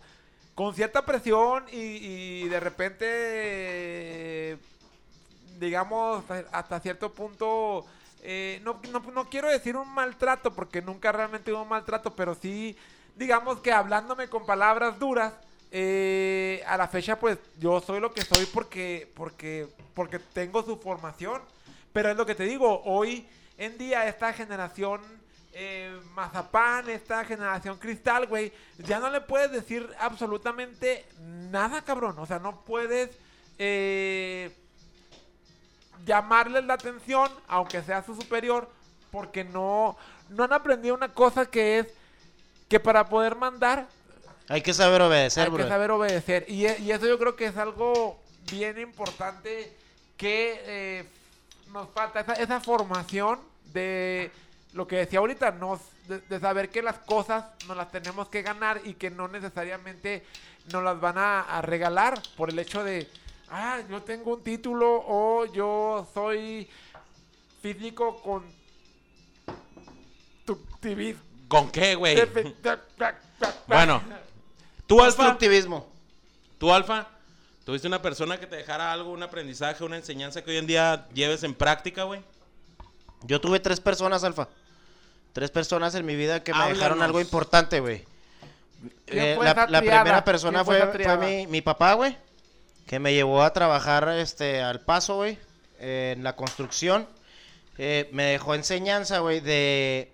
[0.54, 4.58] con cierta presión y, y de repente,
[5.58, 7.86] digamos, hasta cierto punto,
[8.28, 12.34] eh, no, no, no quiero decir un maltrato porque nunca realmente hubo un maltrato, pero
[12.34, 12.76] sí,
[13.14, 15.32] digamos que hablándome con palabras duras.
[15.70, 20.78] eh, a la fecha, pues yo soy lo que soy porque, porque, porque tengo su
[20.78, 21.42] formación.
[21.92, 25.00] Pero es lo que te digo, hoy en día esta generación
[25.52, 32.18] eh, mazapán, esta generación cristal, güey, ya no le puedes decir absolutamente nada, cabrón.
[32.18, 33.10] O sea, no puedes
[33.58, 34.50] eh,
[36.04, 38.68] llamarles la atención, aunque sea su superior,
[39.10, 39.96] porque no,
[40.28, 41.86] no han aprendido una cosa que es
[42.68, 43.86] que para poder mandar
[44.48, 45.62] Hay que saber obedecer, hay bro.
[45.64, 46.44] que saber obedecer.
[46.48, 48.20] Y, e- y eso yo creo que es algo
[48.50, 49.72] bien importante
[50.16, 51.08] que eh,
[51.72, 53.40] nos falta, esa, esa formación
[53.72, 54.30] de
[54.72, 58.42] lo que decía ahorita, nos, de, de saber que las cosas nos las tenemos que
[58.42, 60.24] ganar y que no necesariamente
[60.72, 63.08] nos las van a, a regalar por el hecho de,
[63.50, 66.68] ah, yo tengo un título o yo soy
[67.62, 68.44] físico con
[70.44, 71.16] tu TV.
[71.48, 72.16] ¿Con qué, güey?
[73.66, 74.02] Bueno,
[74.86, 75.86] tú, Alfa, Constructivismo.
[76.58, 77.08] tú, Alfa,
[77.64, 81.08] ¿tuviste una persona que te dejara algo, un aprendizaje, una enseñanza que hoy en día
[81.12, 82.22] lleves en práctica, güey?
[83.22, 84.48] Yo tuve tres personas, Alfa.
[85.32, 88.04] Tres personas en mi vida que me dejaron algo importante, güey.
[89.04, 92.16] ¿Quién Eh, la, la primera persona ¿Quién fue fue, mi, mi papá, güey.
[92.86, 95.38] Que me llevó a trabajar este, al paso, güey.
[95.80, 97.06] eh, en la construcción.
[97.78, 100.12] Eh, me dejó enseñanza, güey, de...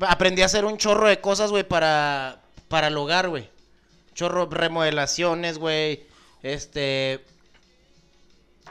[0.00, 3.48] Aprendí a hacer un chorro de cosas, güey, para, para el hogar, güey.
[4.14, 6.04] Chorro, remodelaciones, güey.
[6.42, 7.24] Este...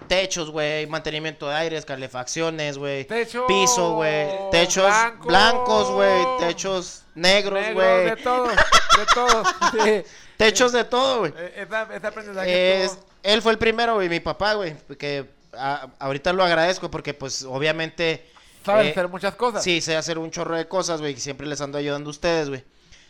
[0.07, 0.85] Techos, güey.
[0.87, 3.05] Mantenimiento de aires, calefacciones, güey.
[3.05, 4.27] Techo Piso, güey.
[4.51, 5.27] Techos blanco.
[5.27, 6.25] blancos, güey.
[6.39, 8.05] Techos negros, güey.
[8.05, 9.47] de todos, de todos.
[9.71, 10.03] sí.
[10.37, 11.33] Techos de todo, güey.
[11.37, 14.75] Eh, Esa, esa aprendizaje Es- estuvo- él fue el primero, güey, mi papá, güey.
[14.97, 18.25] Que a- ahorita lo agradezco porque, pues, obviamente.
[18.65, 19.63] Saben eh, hacer muchas cosas.
[19.63, 21.15] Sí, sé hacer un chorro de cosas, güey.
[21.17, 22.63] Siempre les ando ayudando a ustedes, güey.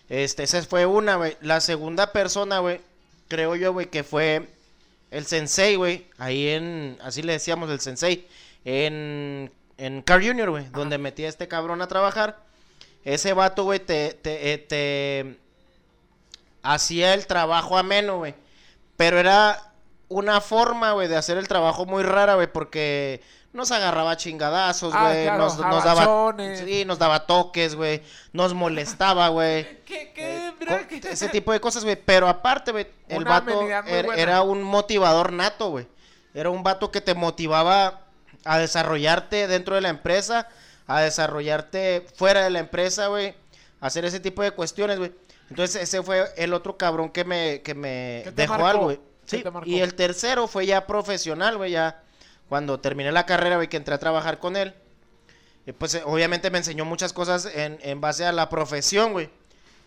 [0.09, 1.36] Este, esa fue una, güey.
[1.41, 2.80] La segunda persona, güey,
[3.28, 4.47] creo yo, güey, que fue
[5.11, 6.05] el sensei, güey.
[6.17, 8.28] Ahí en, así le decíamos, el sensei.
[8.65, 10.65] En, en Car Junior, güey.
[10.71, 12.38] Donde metí a este cabrón a trabajar.
[13.03, 15.38] Ese vato, güey, te, te, eh, te
[16.66, 18.36] hacía el trabajo ameno, güey.
[18.97, 19.72] Pero era
[20.07, 23.22] una forma, güey, de hacer el trabajo muy rara, güey, porque
[23.53, 25.24] nos agarraba a chingadazos, Ah, güey.
[25.24, 28.01] claro, nos, nos daba, sí, nos daba toques, güey.
[28.34, 29.63] Nos molestaba, güey.
[29.86, 30.47] ¿Qué, qué?
[30.49, 31.95] Eh, que- Ese tipo de cosas, güey.
[31.95, 35.88] Pero aparte, güey, el Una vato er- era un motivador nato, güey.
[36.34, 38.01] Era un vato que te motivaba
[38.43, 40.49] a desarrollarte dentro de la empresa,
[40.88, 43.36] a desarrollarte fuera de la empresa, güey.
[43.80, 45.13] Hacer ese tipo de cuestiones, güey.
[45.49, 48.67] Entonces, ese fue el otro cabrón que me, que me ¿Qué te dejó marcó?
[48.67, 48.91] algo,
[49.65, 52.01] y el tercero fue ya profesional, güey, ya
[52.49, 54.73] cuando terminé la carrera, güey, que entré a trabajar con él.
[55.67, 59.29] Y pues eh, obviamente me enseñó muchas cosas en, en base a la profesión, güey.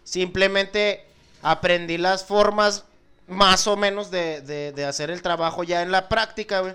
[0.05, 1.05] Simplemente
[1.43, 2.85] aprendí las formas
[3.27, 6.75] más o menos de, de- de hacer el trabajo ya en la práctica, güey.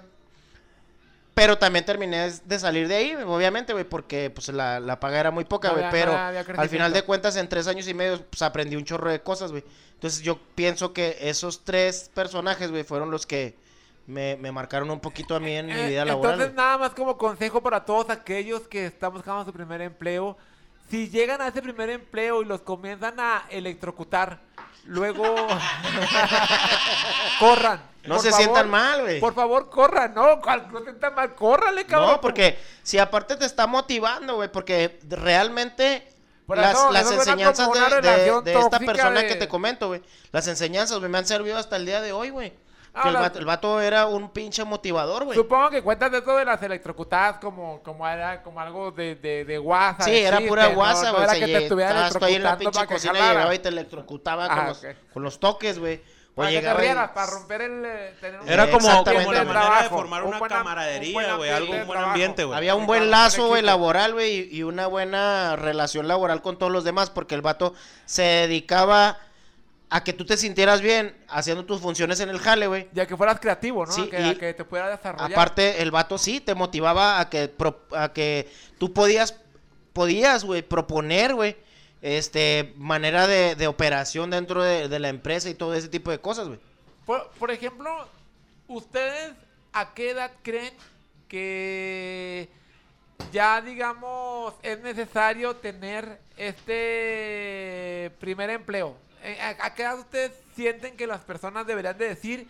[1.34, 5.32] Pero también terminé de salir de ahí, obviamente, güey, porque pues la, la paga era
[5.32, 5.86] muy poca, güey.
[5.90, 9.10] Pero no al final de cuentas, en tres años y medio, pues aprendí un chorro
[9.10, 9.64] de cosas, güey.
[9.96, 13.56] Entonces yo pienso que esos tres personajes, güey, fueron los que
[14.06, 16.34] me, me marcaron un poquito a mí en mi Eh, vida laboral.
[16.34, 20.38] Entonces, nada más como consejo para todos aquellos que están buscando su primer empleo.
[20.92, 24.40] Si llegan a ese primer empleo y los comienzan a electrocutar,
[24.86, 25.24] luego
[27.40, 27.82] corran.
[28.06, 28.44] No se favor.
[28.44, 29.20] sientan mal, güey.
[29.22, 30.14] Por favor, corran.
[30.14, 31.36] No, no se sientan mal.
[31.36, 32.12] Córrale, cabrón.
[32.12, 36.06] No, porque si aparte te está motivando, güey, porque realmente
[36.46, 37.72] Por las, eso- las eso suena enseñanzas
[38.44, 40.02] de, esta persona de- que te comento, güey,
[40.34, 42.52] las enseñanzas, me han servido hasta el día de hoy, güey.
[43.02, 45.36] Que el, vato, el vato era un pinche motivador, güey.
[45.36, 49.46] Supongo que cuentas de eso de las electrocutadas como, como era como algo de, de,
[49.46, 50.04] de guasa.
[50.04, 50.76] Sí, de era chiste, pura ¿no?
[50.76, 51.24] guasa, no güey.
[51.24, 52.04] era o sea, que te estuvieran ahí
[52.36, 54.86] en la electrocutando pinche cocina y llegaba y te electrocutaba con, Ah, los, ok.
[55.12, 56.02] con los toques, güey.
[56.36, 57.86] O Para que te llegaba y- rieras, para romper el...
[57.86, 61.50] eh, tener un Era como, como la manera de trabajo, formar un una camaradería, güey,
[61.50, 62.58] algo, un buen ambiente, güey.
[62.58, 66.84] Había un buen lazo, güey, laboral, güey, y una buena relación laboral con todos los
[66.84, 67.74] demás, porque el vato
[68.06, 69.18] se dedicaba
[69.96, 72.88] a que tú te sintieras bien haciendo tus funciones en el jale, güey.
[72.94, 73.92] Ya que fueras creativo, ¿no?
[73.92, 75.32] Sí, a, que, y- a que te puedas desarrollar.
[75.32, 79.36] Aparte, el vato sí te motivaba a que, pro- a que tú podías,
[79.94, 81.56] podías, güey, proponer, güey,
[82.02, 86.18] este, manera de, de operación dentro de, de la empresa y todo ese tipo de
[86.20, 86.60] cosas, güey.
[87.06, 88.08] Por, por ejemplo,
[88.68, 89.32] ¿ustedes
[89.74, 90.74] a qué edad creen
[91.28, 92.50] que
[93.32, 98.96] ya, digamos, es necesario tener este primer empleo?
[99.24, 102.48] Eh, ¿A, qué edad ustedes sienten que las personas deberían de decir,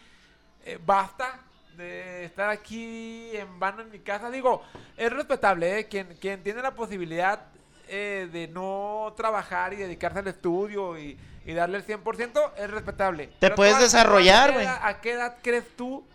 [0.65, 1.39] eh, basta
[1.77, 4.29] de estar aquí en vano en mi casa?
[4.31, 4.63] Digo,
[4.97, 5.87] es respetable, ¿eh?
[5.87, 7.45] Quien, quien tiene la posibilidad
[7.87, 13.29] eh, de no trabajar y dedicarse al estudio y, y darle el 100% es respetable.
[13.39, 14.67] Pero puedes tú, ¿a- desarrollar, ¿a qué güey.
[14.81, 16.05] ¿A qué edad crees tú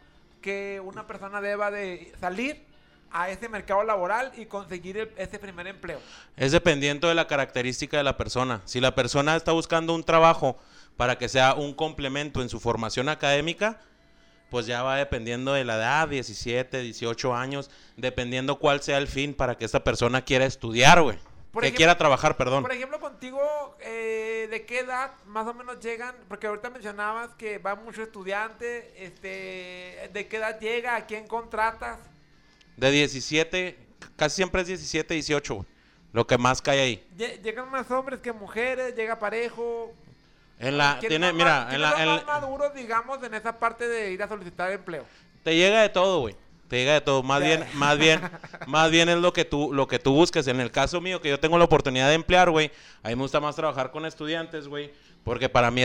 [0.43, 2.65] que una persona deba de salir
[3.13, 6.01] a ese mercado laboral y conseguir el- ese primer empleo?
[6.37, 8.61] Es dependiendo de la característica de la persona.
[8.65, 10.59] Si la persona está buscando un trabajo
[10.97, 13.81] para que sea un complemento en su formación académica,
[14.51, 19.35] pues ya va dependiendo de la edad, 17, 18 años, dependiendo cuál sea el fin
[19.35, 21.19] para que esta persona quiera estudiar, güey.
[21.19, 22.63] Que ejemplo- quiera trabajar, perdón.
[22.63, 26.15] Por ejemplo, contigo, eh, ¿de qué edad más o menos llegan?
[26.29, 30.97] Porque ahorita mencionabas que va mucho estudiante, este, ¿de qué edad llega?
[30.97, 31.99] ¿A quién contratas?
[32.79, 33.79] De 17,
[34.17, 35.67] casi siempre es 17, 18, güey.
[36.13, 37.07] Lo que más cae ahí.
[37.19, 38.95] Lle- ¿Llegan más hombres que mujeres?
[38.97, 39.93] ¿Llega parejo?
[40.59, 43.59] En la, ¿Quiénes tiene, son mira, más- en la, en más maduros, digamos, en esa
[43.59, 45.05] parte de ir a solicitar empleo?
[45.45, 46.35] te llega de todo, güey.
[46.69, 47.23] Te llega de todo.
[47.23, 48.21] Más bien, más bien,
[48.67, 50.47] más bien es lo que tú, lo que tú busques.
[50.49, 52.71] En el caso mío, que yo tengo la oportunidad de emplear, güey.
[53.03, 54.93] A mí me gusta más trabajar con estudiantes, güey.
[55.29, 55.83] Porque para mí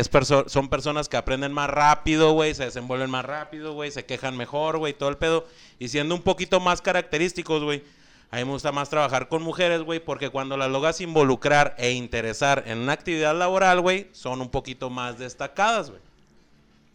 [0.48, 2.56] son personas que aprenden más rápido, güey.
[2.56, 3.92] Se desenvuelven más rápido, güey.
[3.92, 4.94] Se quejan mejor, güey.
[4.94, 5.46] Todo el pedo.
[5.80, 7.84] Y siendo un poquito más característicos, güey.
[8.32, 11.92] A mí me gusta más trabajar con mujeres, güey, porque cuando las logras involucrar e
[11.92, 16.02] interesar en una actividad laboral, güey, son un poquito más destacadas, güey.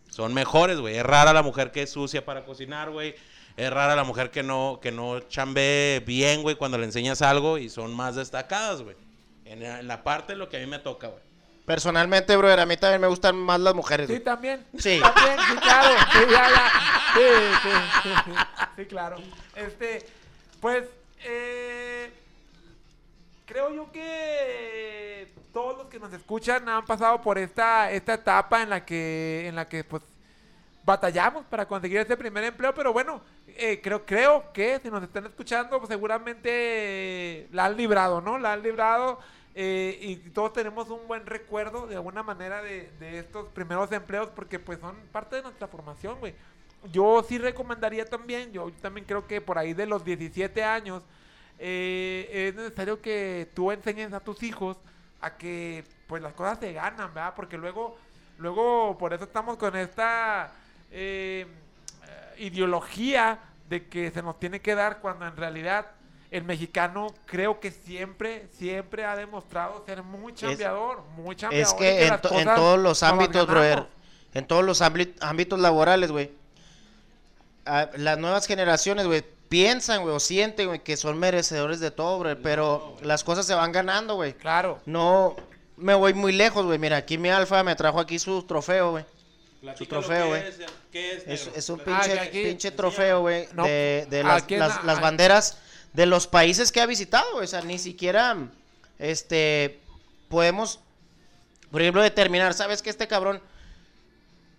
[0.08, 0.96] Son mejores, güey.
[0.96, 3.14] Es rara la mujer que es sucia para cocinar, güey.
[3.58, 5.20] Es rara la mujer que no, que no
[6.06, 8.96] bien, güey, cuando le enseñas algo y son más destacadas, güey.
[9.44, 11.27] En, en la parte de lo que a mí me toca, güey.
[11.68, 14.66] Personalmente, brother, a mí también me gustan más las mujeres, Sí, también.
[14.78, 14.98] Sí.
[15.02, 15.88] También, sí, claro.
[16.12, 16.70] Sí, ya, ya.
[17.14, 17.20] Sí,
[17.62, 17.68] sí,
[18.02, 18.32] sí, sí,
[18.74, 19.16] sí, claro.
[19.54, 20.06] Este,
[20.62, 20.84] pues,
[21.26, 22.10] eh,
[23.44, 28.70] creo yo que todos los que nos escuchan han pasado por esta, esta etapa en
[28.70, 30.02] la que, en la que, pues,
[30.84, 35.26] batallamos para conseguir ese primer empleo, pero bueno, eh, creo, creo que si nos están
[35.26, 38.38] escuchando, pues seguramente la han librado, ¿no?
[38.38, 39.18] La han librado
[39.60, 44.30] eh, y todos tenemos un buen recuerdo de alguna manera de, de estos primeros empleos
[44.30, 46.32] porque pues son parte de nuestra formación, güey.
[46.92, 51.02] Yo sí recomendaría también, yo, yo también creo que por ahí de los 17 años
[51.58, 54.76] eh, es necesario que tú enseñes a tus hijos
[55.20, 57.34] a que pues las cosas se ganan, ¿verdad?
[57.34, 57.98] Porque luego,
[58.38, 60.52] luego por eso estamos con esta
[60.92, 61.48] eh,
[62.06, 65.97] eh, ideología de que se nos tiene que dar cuando en realidad
[66.30, 71.66] el mexicano creo que siempre, siempre ha demostrado ser muy chambeador, muy chambeador.
[71.66, 73.86] Es que en, to- en todos los ámbitos, brother,
[74.34, 76.30] en todos los ámbit- ámbitos laborales, güey,
[77.66, 82.18] ah, las nuevas generaciones, güey, piensan, güey, o sienten, güey, que son merecedores de todo,
[82.18, 84.34] brother, pero las cosas se van ganando, güey.
[84.34, 84.80] Claro.
[84.84, 85.36] No
[85.76, 86.78] me voy muy lejos, güey.
[86.78, 89.04] Mira, aquí mi alfa me trajo aquí su trofeo, güey.
[89.76, 90.42] Su trofeo, güey.
[90.92, 95.00] ¿Qué es, Es, es un Ah, pinche, aquí- pinche trofeo, güey, No, de, de las,
[95.00, 95.58] banderas
[95.98, 97.26] de los países que ha visitado.
[97.38, 98.36] O sea, ni siquiera,
[99.00, 99.80] este,
[100.28, 100.78] podemos,
[101.72, 103.42] por ejemplo, determinar, ¿sabes que este cabrón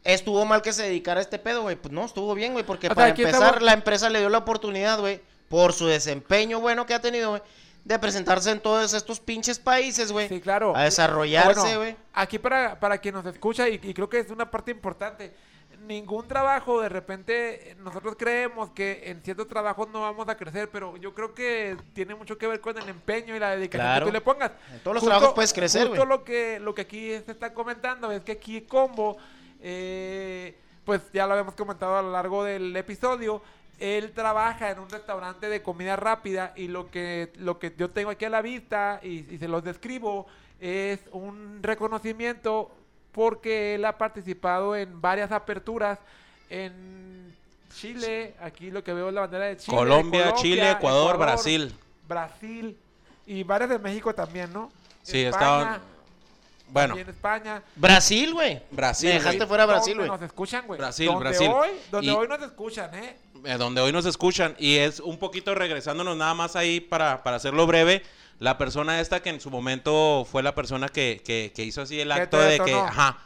[0.04, 1.78] estuvo mal que se dedicara a este pedo, güey?
[1.78, 4.28] Pues no, estuvo bien, güey, porque O sea, para empezar, estamos- la empresa le dio
[4.28, 7.42] la oportunidad, güey, por su desempeño bueno que ha tenido, güey,
[7.86, 10.28] de presentarse en todos estos pinches países, güey.
[10.28, 10.76] Sí, claro.
[10.76, 11.96] A desarrollarse, Bueno, güey.
[12.16, 15.34] Aquí para, para quien nos escucha, y, y creo que es una parte importante,
[15.82, 20.98] ningún trabajo, de repente, nosotros creemos que en ciertos trabajos no vamos a crecer, pero
[20.98, 24.06] yo creo que tiene mucho que ver con el empeño y la dedicación Claro.
[24.06, 24.52] que tú le pongas.
[24.74, 28.12] En todos los trabajos puedes crecer, Justo lo que, lo que aquí se está comentando
[28.12, 29.18] es que aquí Combo,
[29.62, 33.42] eh, pues ya lo habíamos comentado a lo largo del episodio,
[33.80, 38.10] él trabaja en un restaurante de comida rápida y lo que, lo que yo tengo
[38.12, 40.28] aquí a la vista y, y se los describo
[40.60, 42.72] es un reconocimiento
[43.12, 46.00] porque él ha participado en varias aperturas
[46.50, 47.34] en
[47.76, 51.74] Chile, aquí lo que veo es la bandera de Chile, Colombia, Chile, Ecuador, Brasil.
[52.08, 52.76] Brasil
[53.28, 54.72] y varias de México también, ¿no?
[55.04, 55.82] Sí, España, estaban-
[56.72, 57.64] Bueno, también España.
[57.76, 58.62] Brasil, güey.
[58.72, 59.48] Brasil, Me dejaste güey.
[59.48, 60.20] fuera Brasil, Donde güey.
[60.20, 60.78] nos escuchan, güey.
[60.80, 61.52] Brasil, donde Brasil.
[61.52, 63.16] Hoy, donde Y- hoy nos escuchan, ¿eh?
[63.46, 64.56] eh, donde hoy nos escuchan.
[64.60, 68.04] Y es un poquito regresándonos nada más ahí para, para hacerlo breve.
[68.40, 72.00] La persona esta que en su momento fue la persona que, que- que hizo así
[72.00, 73.18] el acto de que, ajá,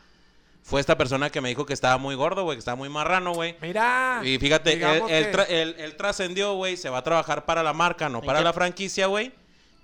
[0.63, 3.33] fue esta persona que me dijo que estaba muy gordo, güey, que estaba muy marrano,
[3.33, 3.55] güey.
[3.61, 4.21] Mira.
[4.23, 7.73] Y fíjate, él, él tra- él- él trascendió, güey, se va a trabajar para la
[7.73, 8.45] marca, no ¿En para qué?
[8.45, 9.31] la franquicia, güey.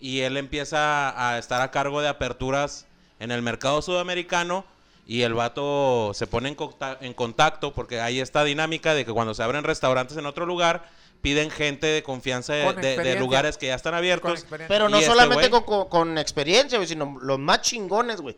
[0.01, 2.87] Y él empieza a estar a cargo de aperturas
[3.19, 4.65] en el mercado sudamericano.
[5.05, 6.57] Y el vato se pone en,
[7.01, 10.87] en contacto porque hay esta dinámica de que cuando se abren restaurantes en otro lugar,
[11.21, 13.19] piden gente de confianza de, Con de- de experiencia.
[13.21, 14.45] lugares que ya están abiertos.
[14.67, 18.37] Pero no este solamente con, experiencia, güey, sino los más chingones, güey.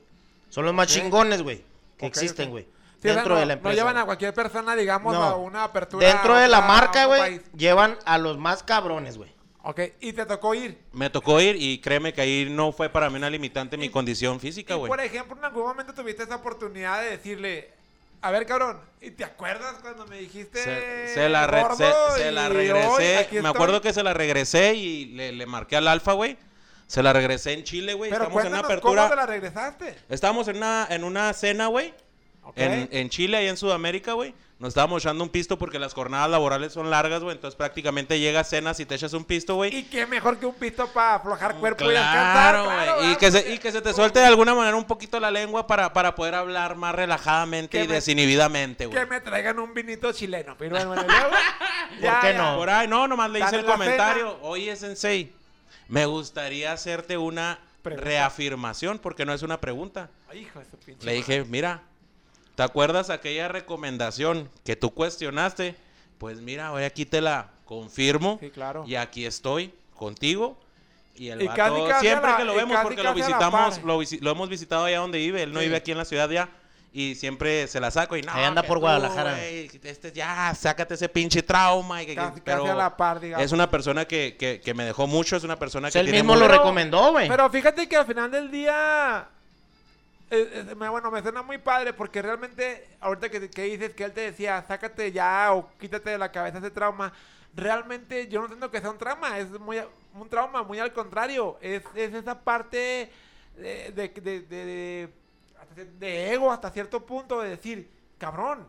[0.49, 1.63] Son los más chingones, güey,
[1.97, 2.63] que existen, güey.
[2.63, 3.75] Sí, o sea, dentro no, de la No empresa.
[3.77, 5.23] llevan a cualquier persona, digamos, No.
[5.23, 6.05] a una apertura.
[6.07, 9.31] Dentro de la a marca, güey, llevan a los más cabrones, güey.
[9.63, 10.77] Ok, y te tocó ir.
[10.91, 14.39] Me tocó ir y créeme que ahí no fue para mí una limitante mi condición
[14.39, 14.89] física, Y güey.
[14.89, 17.71] por ejemplo, en algún momento tuviste esa oportunidad de decirle,
[18.21, 22.31] a ver, cabrón, ¿y te acuerdas cuando me dijiste Se, se la, re- se- se
[22.31, 23.27] la regresé.
[23.31, 23.45] Me estoy"?
[23.45, 26.37] acuerdo que se la regresé y le, le marqué al Alfa, güey.
[26.87, 28.11] Se la regresé en Chile, güey.
[28.11, 29.25] Pero Estamos en una cómo te la apertura.
[29.25, 29.95] regresaste.
[30.09, 31.93] Estábamos en una, en una cena, güey.
[32.55, 34.33] En, en Chile y en Sudamérica, güey.
[34.59, 37.35] Nos estábamos echando un pisto porque las jornadas laborales son largas, güey.
[37.35, 39.75] Entonces prácticamente llegas cenas y te echas un pisto, güey.
[39.75, 42.53] Y qué mejor que un pisto para aflojar cuerpo y descansar.
[42.53, 42.75] Claro, güey.
[42.83, 45.31] claro, y, que se, y que se te suelte de alguna manera un poquito la
[45.31, 48.99] lengua para, para poder hablar más relajadamente Que y me- desinhibidamente, güey.
[48.99, 50.55] Que me traigan un vinito chileno.
[50.59, 50.95] Pero bueno,
[52.01, 52.37] ya, qué ya.
[52.37, 52.57] no?
[52.57, 54.37] Por ahí, no, nomás le hice el comentario.
[54.43, 55.31] Oye, Sensei,
[55.87, 58.05] me gustaría hacerte una Pregunta.
[58.07, 60.09] reafirmación, porque no es una pregunta.
[60.29, 61.81] Ay, hijo de su pinche Le dije, mira,
[62.61, 65.75] ¿te acuerdas aquella recomendación que tú cuestionaste?
[66.19, 68.37] Pues mira, hoy aquí te la confirmo.
[68.39, 68.83] Sí, claro.
[68.85, 70.59] Y aquí estoy contigo.
[71.15, 73.13] Y el Y vato, casi, casi siempre a la- que lo vemos, casi, porque lo
[73.15, 75.41] visitamos, lo, visi- lo hemos visitado allá donde vive.
[75.41, 75.65] Él no Sí.
[75.65, 76.49] vive aquí en la ciudad ya.
[76.93, 78.31] Y siempre se la saco y no.
[78.31, 79.31] Ahí anda por tú, Guadalajara.
[79.37, 82.03] güey, este, ya, sácate ese pinche trauma.
[82.03, 83.43] Y que, Casi, pero casi a la par, digamos.
[83.43, 86.05] es una persona que, que, que me dejó mucho, es una persona O que él
[86.05, 87.27] tiene mismo muy- lo recomendó, güey.
[87.27, 89.27] Pero fíjate que al final del día,
[90.31, 94.21] eh, eh, bueno, me suena muy padre porque realmente, ahorita que, dices que él te
[94.21, 97.13] decía, sácate ya o quítate de la cabeza ese trauma,
[97.53, 99.81] realmente yo no entiendo que sea un trauma, es muy,
[100.13, 103.11] un trauma, muy al contrario, es, es esa parte
[103.55, 105.13] de
[106.33, 108.67] ego hasta cierto punto de decir, cabrón,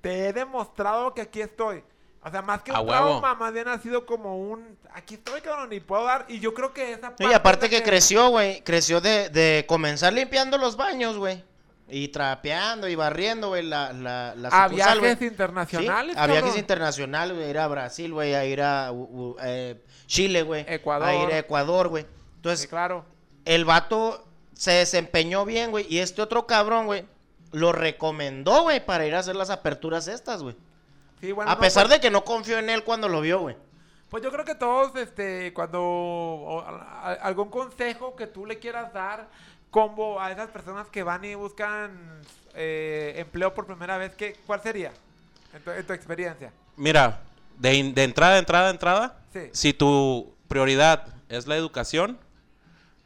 [0.00, 1.82] te he demostrado que aquí estoy.
[2.22, 3.08] O sea, más que A un huevo.
[3.20, 6.52] trauma, más bien ha sido como un, aquí estoy, cabrón, y puedo dar, y yo
[6.52, 7.24] creo que esa parte...
[7.26, 8.60] Y aparte la que creció, güey.
[8.64, 11.44] Creció de, de comenzar limpiando los baños, güey.
[11.90, 15.30] Y trapeando y barriendo, güey, la, la, la A sucursal, viajes güey.
[15.30, 17.48] internacionales, Sí, a viajes internacionales, güey.
[17.48, 18.34] Ir a Brasil, güey.
[18.34, 20.66] A ir a u- u- eh, Chile, güey.
[20.68, 21.08] Ecuador.
[21.08, 22.04] A ir a Ecuador, güey.
[22.36, 23.06] Entonces, Sí, claro.
[23.46, 25.86] el vato se desempeñó bien, güey.
[25.88, 27.06] Y este otro cabrón, güey,
[27.52, 30.56] lo recomendó, güey, para ir a hacer las aperturas estas, güey.
[31.20, 33.40] Sí, bueno, A no, pesar pues, de que no confió en él cuando lo vio,
[33.40, 33.56] güey.
[34.08, 38.58] Pues yo creo que todos, este, cuando o, a- a- algún consejo que tú le
[38.58, 39.28] quieras dar,
[39.70, 42.20] combo a esas personas que van y buscan
[42.54, 44.92] eh, empleo por primera vez, ¿qué, ¿cuál sería?
[45.52, 46.52] En tu, en tu experiencia.
[46.76, 47.20] Mira,
[47.58, 49.50] de, in- de entrada, entrada, entrada, Sí.
[49.52, 52.18] si tu prioridad es la educación,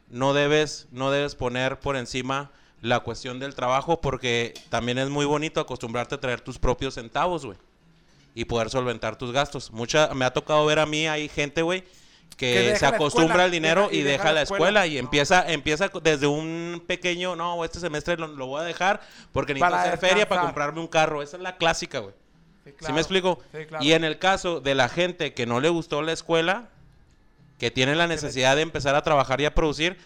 [0.09, 2.51] no debes, no debes poner por encima
[2.81, 7.45] la cuestión del trabajo porque también es muy bonito acostumbrarte a traer tus propios centavos,
[7.45, 7.57] güey.
[8.35, 9.71] Y poder solventar tus gastos.
[9.71, 11.83] Mucha, me ha tocado ver a mí, hay gente, güey,
[12.37, 14.99] Que se acostumbra al dinero y, y deja, la escuela, y No.
[15.01, 19.69] empieza, empieza desde un pequeño, no, este semestre lo, lo voy a dejar porque necesito
[19.71, 20.45] Para hacer feria para descansar.
[20.45, 21.21] comprarme un carro.
[21.21, 22.13] Esa es la clásica, güey.
[22.63, 22.93] Sí, ¿Sí claro.
[22.95, 23.39] me explico?
[23.51, 23.83] Sí, claro.
[23.83, 26.69] Y en el caso de la gente que no le gustó la escuela,
[27.59, 29.97] que tiene la necesidad de empezar a trabajar y a producir,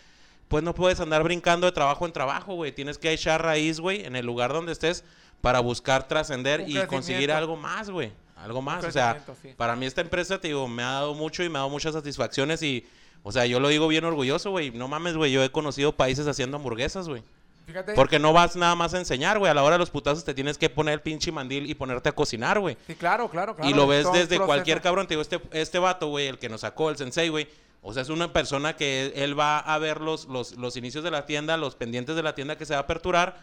[0.50, 2.72] pues no puedes andar brincando de trabajo en trabajo, güey.
[2.74, 5.04] Tienes que echar raíz, güey, en el lugar donde estés
[5.42, 8.12] para buscar trascender y conseguir algo más, güey.
[8.38, 8.84] Algo más.
[8.84, 9.50] O sea, sí.
[9.58, 11.94] para mí esta empresa, te digo, me ha dado mucho y me ha dado muchas
[11.94, 12.86] satisfacciones y,
[13.24, 14.72] o sea, yo lo digo bien orgulloso, güey.
[14.72, 17.24] No mames, güey, yo he conocido países haciendo hamburguesas, güey.
[17.66, 17.94] Fíjate.
[17.96, 19.52] Porque no vas nada más a enseñar, güey.
[19.52, 22.08] A la hora de los putazos te tienes que poner el pinche mandil y ponerte
[22.08, 22.78] a cocinar, güey.
[22.88, 23.70] Sí, claro, claro, claro.
[23.70, 25.08] Y lo es ves desde cualquier cabrón.
[25.08, 27.50] Te digo, este, este vato, güey, el que nos sacó, el sensei, güey.
[27.82, 31.12] O sea, es una persona que él va a ver los, los, los inicios de
[31.12, 33.38] la tienda, los pendientes de la tienda que se va a aperturar.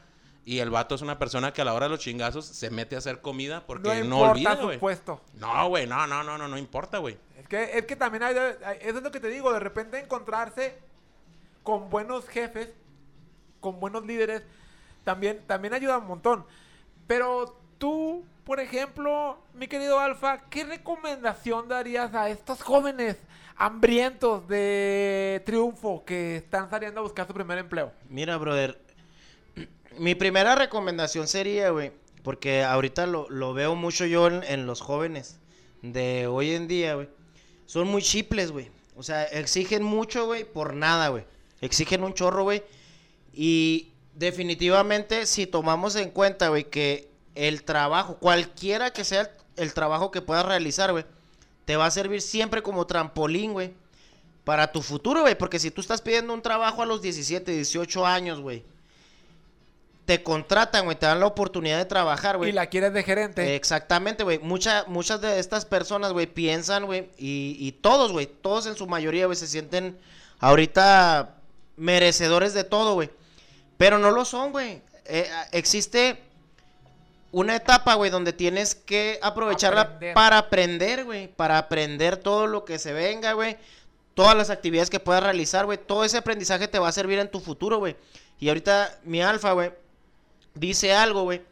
[0.46, 2.94] Y el vato es una persona que a la hora de los chingazos se mete
[2.96, 4.78] a hacer comida porque No no, olvida, su güey.
[4.78, 5.20] puesto.
[5.34, 7.16] No, güey, no, no, no, no, no importa, güey.
[7.38, 9.98] Es que, es que también hay, hay- eso es lo que te digo, de repente
[9.98, 10.78] encontrarse
[11.62, 12.68] con buenos jefes,
[13.60, 14.42] con buenos líderes,
[15.02, 16.44] también, también ayuda un montón.
[17.06, 23.16] Pero tú, por ejemplo, mi querido Alfa, ¿qué recomendación darías a estos jóvenes
[23.56, 27.92] hambrientos de triunfo que están saliendo a buscar su primer empleo?
[28.10, 28.83] Mira, brother.
[29.98, 31.92] Mi primera recomendación sería, güey,
[32.22, 35.38] porque ahorita lo, lo veo mucho yo en, los jóvenes
[35.82, 37.08] de hoy en día, güey.
[37.66, 38.70] Son muy chiples, güey.
[38.96, 41.24] O sea, exigen mucho, güey, por nada, güey.
[41.60, 42.62] Exigen un chorro, güey.
[43.32, 49.74] Y definitivamente, si tomamos en cuenta, güey, que el trabajo, cualquiera que sea el, el
[49.74, 51.04] trabajo que puedas realizar, güey,
[51.64, 53.72] te va a servir siempre como trampolín, güey,
[54.44, 55.36] para tu futuro, güey.
[55.36, 58.64] Porque si tú estás pidiendo un trabajo a los 17, 18 años, güey,
[60.04, 62.50] te contratan, güey, te dan la oportunidad de trabajar, güey.
[62.50, 63.54] Y la quieres de gerente.
[63.56, 64.38] Exactamente, güey.
[64.38, 68.86] Mucha, muchas de estas personas, güey, piensan, güey, y, y todos, güey, todos en su
[68.86, 69.98] mayoría, güey, se sienten
[70.40, 71.36] ahorita
[71.76, 73.10] merecedores de todo, güey.
[73.78, 74.82] Pero no lo son, güey.
[75.06, 76.22] Eh, existe
[77.32, 80.14] una etapa, güey, donde tienes que aprovecharla Aprender.
[80.14, 81.28] para aprender, güey.
[81.28, 83.56] Para aprender todo lo que se venga, güey.
[84.14, 85.78] Todas las actividades que puedas realizar, güey.
[85.78, 87.96] Todo ese aprendizaje te va a servir en tu futuro, güey.
[88.38, 89.72] Y ahorita mi alfa, güey,
[90.54, 91.42] dice algo, güey.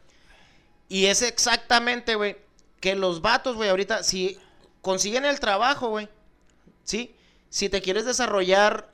[0.89, 2.37] Y es exactamente, güey,
[2.79, 4.37] que los vatos, güey, ahorita, si
[4.81, 6.09] consiguen el trabajo, güey,
[6.83, 7.15] ¿sí?
[7.49, 8.89] Si te quieres desarrollar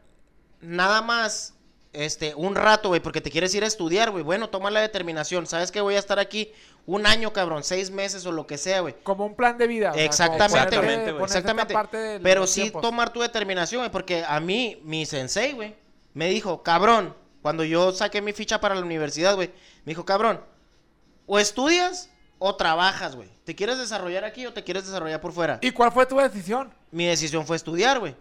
[0.62, 1.56] nada más,
[1.92, 5.48] este, un rato, güey, porque te quieres ir a estudiar, güey, bueno, toma la determinación.
[5.48, 6.52] Sabes que voy a estar aquí
[6.86, 8.96] un año, cabrón, seis meses o lo que sea, güey.
[9.04, 9.92] Como un plan de vida.
[9.96, 11.24] Exactamente, güey.
[11.24, 11.74] Exactamente.
[11.74, 15.76] parte Pero sí tomar tu determinación, güey, porque a mí, mi sensei, güey,
[16.14, 19.50] me dijo, cabrón, cuando yo saqué mi ficha para la universidad, güey,
[19.86, 20.42] me dijo, cabrón,
[21.26, 23.30] o estudias o trabajas, güey.
[23.44, 25.60] ¿Te quieres desarrollar aquí o te quieres desarrollar por fuera?
[25.62, 26.74] ¿Y cuál fue tu decisión?
[26.92, 28.16] Mi decisión fue estudiar, güey.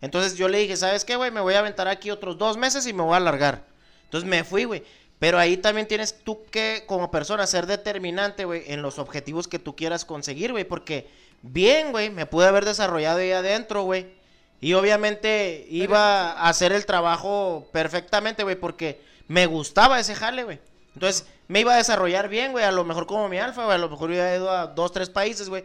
[0.00, 1.30] Entonces yo le dije, ¿sabes qué, güey?
[1.30, 3.64] Me voy a aventar aquí otros dos meses y me voy a alargar.
[4.04, 4.84] Entonces me fui, güey.
[5.18, 9.60] Pero ahí también tienes tú que, como persona, ser determinante, güey, en los objetivos que
[9.60, 10.64] tú quieras conseguir, güey.
[10.64, 11.08] Porque
[11.42, 14.20] bien, güey, me pude haber desarrollado ahí adentro, güey.
[14.62, 20.60] Y obviamente iba a hacer el trabajo perfectamente, güey, porque me gustaba ese jale, güey.
[20.94, 23.78] Entonces me iba a desarrollar bien, güey, a lo mejor como mi alfa, güey, a
[23.78, 25.64] lo mejor hubiera ido a dos, tres países, güey.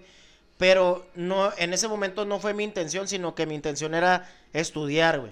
[0.58, 5.20] Pero no, en ese momento no fue mi intención, sino que mi intención era estudiar,
[5.20, 5.32] güey.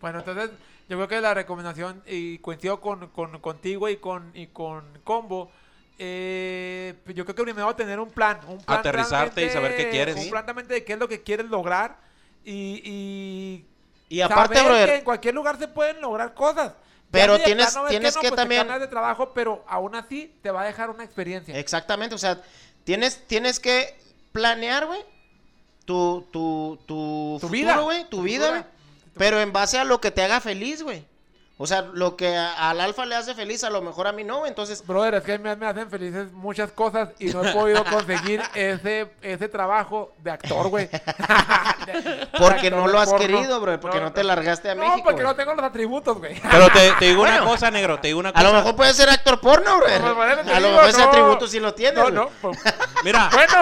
[0.00, 0.50] Bueno, entonces
[0.88, 5.50] yo creo que la recomendación, y coincido con, con- contigo y con, y con Combo,
[5.98, 8.38] eh, yo creo que primero tener un plan.
[8.46, 10.14] Un plan Aterrizarte y saber qué quieres.
[10.16, 10.30] Un Sí.
[10.30, 12.11] plan de qué es lo que quieres lograr
[12.44, 13.64] y, y
[14.08, 16.72] Y aparte, saber brother, que en cualquier lugar se pueden lograr cosas.
[17.10, 20.62] Pero tienes- tienes no, que pues te también- de trabajo, pero aún así te va
[20.62, 21.56] a dejar una experiencia.
[21.58, 22.40] Exactamente, o sea,
[22.84, 23.94] tienes, tienes que
[24.32, 25.00] planear, güey,
[25.84, 27.80] tu, tu, tu, Tu futuro, vida.
[27.80, 28.58] güey, tu Tu vida, vida.
[28.60, 28.72] güey.
[29.18, 31.04] Pero en base a lo que te haga feliz, güey.
[31.58, 34.24] O sea, lo que a- al alfa le hace feliz, a lo mejor a mí
[34.24, 34.48] no, güey.
[34.48, 38.42] Entonces, Brother, es que me, me hacen felices muchas cosas y no he podido conseguir
[38.54, 40.88] ese, ese trabajo de actor, güey.
[42.38, 43.26] Porque de no actor lo has porno.
[43.26, 45.02] querido, bro, porque no, te largaste a No, México.
[45.04, 45.26] porque güey.
[45.26, 46.40] no tengo los atributos, güey.
[46.50, 48.44] Pero te, te digo una cosa, negro, te digo una A cosa.
[48.44, 51.08] lo mejor puedes ser actor porno, eso te A lo mejor ese no.
[51.08, 51.94] atributo sí lo tienes.
[51.96, 52.14] No, güey.
[52.14, 52.28] no.
[52.40, 52.58] pues,
[53.04, 53.52] Mira, bueno,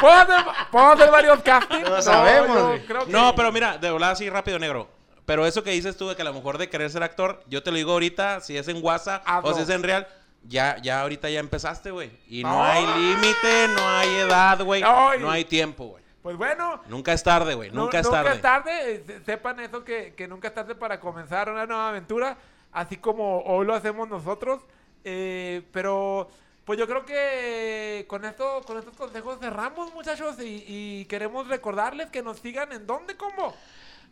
[0.00, 1.88] ¿puedo hacer, puedo hacer varios castings.
[1.88, 2.86] No sabemos, yo güey.
[2.86, 4.88] creo que- no, pero mira, de volar así rápido, negro.
[5.26, 7.62] Pero eso que dices tú de que a lo mejor de querer ser actor, yo
[7.62, 10.06] te lo digo ahorita, si es en WhatsApp o si es en real,
[10.48, 12.10] ya, ya ahorita ya empezaste, güey.
[12.28, 12.64] Y no, No.
[12.64, 14.82] hay límite, no hay edad, güey.
[14.82, 16.02] No, No hay tiempo, güey.
[16.22, 16.80] Pues bueno.
[16.88, 17.70] Nunca es tarde, güey.
[17.70, 18.30] nu- Nunca es tarde.
[18.30, 18.94] Nunca es tarde.
[18.94, 22.36] eh, se- Sepan eso que, que nunca es tarde para comenzar una nueva aventura.
[22.72, 24.60] Así como hoy lo hacemos nosotros.
[25.04, 26.28] Eh, pero
[26.64, 30.36] pues yo creo que con esto, con estos consejos cerramos, muchachos.
[30.40, 33.54] Y, y queremos recordarles que nos sigan en dónde, combo.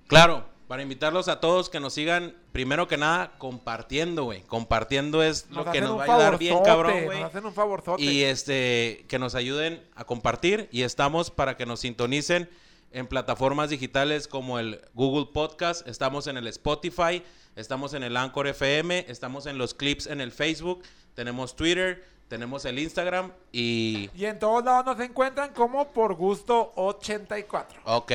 [0.09, 4.43] Claro, para invitarlos a todos que nos sigan, primero que nada, compartiendo, güey.
[4.43, 7.19] Compartiendo es lo que nos va a ayudar bien, cabrón, güey.
[7.19, 8.01] Nos hacen un favorzote.
[8.01, 12.49] Y este, que nos ayuden a compartir y estamos para que nos sintonicen
[12.93, 17.25] en plataformas digitales como el Google Podcast, estamos en el Spotify,
[17.57, 22.65] estamos en el Anchor FM, estamos en los clips en el Facebook, tenemos Twitter, tenemos
[22.65, 24.09] el Instagram y...
[24.15, 27.81] Y en todos lados nos encuentran como por gusto 84.
[27.87, 28.13] Ok.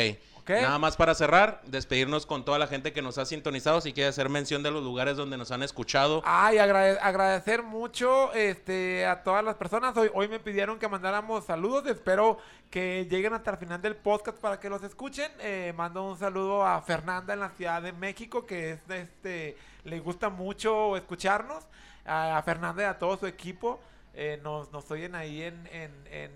[0.47, 3.81] Nada más para cerrar, despedirnos con toda la gente que nos ha sintonizado.
[3.81, 6.21] Si quiere hacer mención de los lugares donde nos han escuchado.
[6.25, 9.97] Ay, agrade- agradecer mucho este, a todas las personas.
[9.97, 11.85] Hoy, hoy me pidieron que mandáramos saludos.
[11.87, 12.37] Espero
[12.69, 15.31] que lleguen hasta el final del podcast para que los escuchen.
[15.39, 19.99] Eh, mando un saludo a Fernanda en la Ciudad de México, que es este, le
[19.99, 21.63] gusta mucho escucharnos.
[22.05, 23.79] A, a Fernanda y a todo su equipo.
[24.13, 26.31] Eh, nos, nos oyen ahí en, en, en,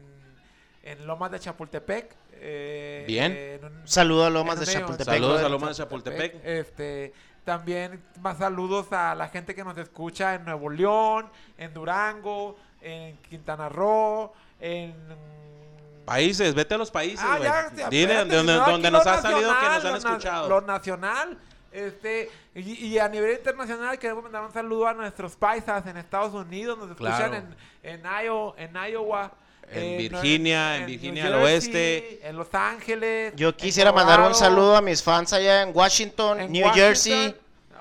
[0.84, 2.16] en Lomas de Chapultepec.
[2.42, 3.32] Eh, Bien.
[3.36, 5.14] en un- Saludo a Lomas de Chapultepec.
[5.16, 6.42] Saludos a Lomas de Chapultepec.
[6.44, 7.14] Este,
[7.44, 13.18] también más saludos a la gente que nos escucha en Nuevo León, en Durango, en
[13.18, 14.94] Quintana Roo, en
[16.06, 18.54] Países, vete a los países, Ah, ya, Dile espérate, donde,
[18.90, 20.50] no, nos ha salido que nos han escuchado.
[20.50, 21.38] Lo nacional,
[21.72, 26.34] este, y, y a nivel internacional queremos mandar un saludo a nuestros paisas en Estados
[26.34, 27.36] Unidos, nos escuchan Claro.
[27.84, 29.32] en, en, Io- en Iowa.
[29.72, 32.20] En eh, Virginia, en Virginia al Jersey, oeste.
[32.28, 33.34] En Los Ángeles.
[33.36, 36.88] Yo quisiera mandar un saludo a mis fans allá en Washington, en New Washington.
[36.88, 37.36] Jersey.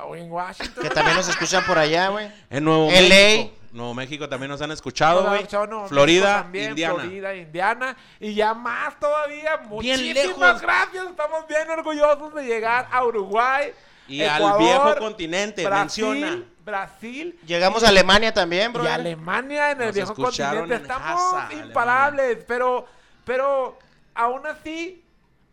[0.07, 0.83] O en Washington.
[0.83, 2.31] Que también nos escuchan por allá, güey.
[2.51, 3.01] En Nuevo LA.
[3.01, 3.55] México.
[3.73, 5.43] Nuevo México también nos han escuchado, güey.
[5.43, 6.95] México Florida, también, Indiana.
[6.95, 7.97] Florida, Indiana.
[8.21, 9.57] Y ya más todavía.
[9.57, 10.61] Bien Muchísimas lejos.
[10.63, 11.07] gracias.
[11.11, 13.73] Estamos bien orgullosos de llegar a Uruguay.
[14.09, 16.45] Y al viejo continente, Brasil, menciona.
[16.65, 17.39] Brasil.
[17.47, 18.85] Llegamos a Alemania también, bro.
[18.85, 20.75] Y Alemania en el Nos viejo continente.
[20.75, 22.45] en Estamos imparables.
[22.47, 22.87] Pero,
[23.25, 23.79] pero
[24.15, 25.05] aún así,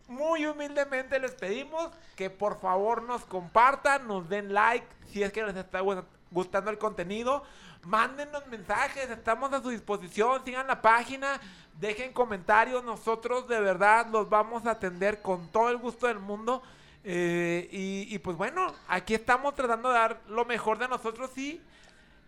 [0.08, 5.42] muy humildemente les pedimos que por favor nos compartan, nos den like si es que
[5.42, 7.44] les está gu- gustando el contenido.
[7.82, 11.40] Mándenos mensajes, estamos a su disposición, sigan la página,
[11.78, 16.62] dejen comentarios, nosotros de verdad los vamos a atender con todo el gusto del mundo.
[17.08, 21.60] Eh, y, y pues bueno, aquí estamos tratando de dar lo mejor de nosotros y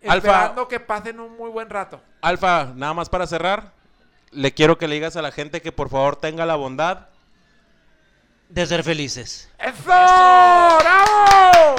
[0.05, 0.16] Alfa.
[0.29, 2.01] esperando que pasen un muy buen rato.
[2.20, 3.72] Alfa, nada más para cerrar,
[4.31, 7.09] le quiero que le digas a la gente que por favor tenga la bondad
[8.51, 9.51] De ser felices.
[9.59, 9.83] ¡Eso!
[9.85, 11.74] ¡Bravo!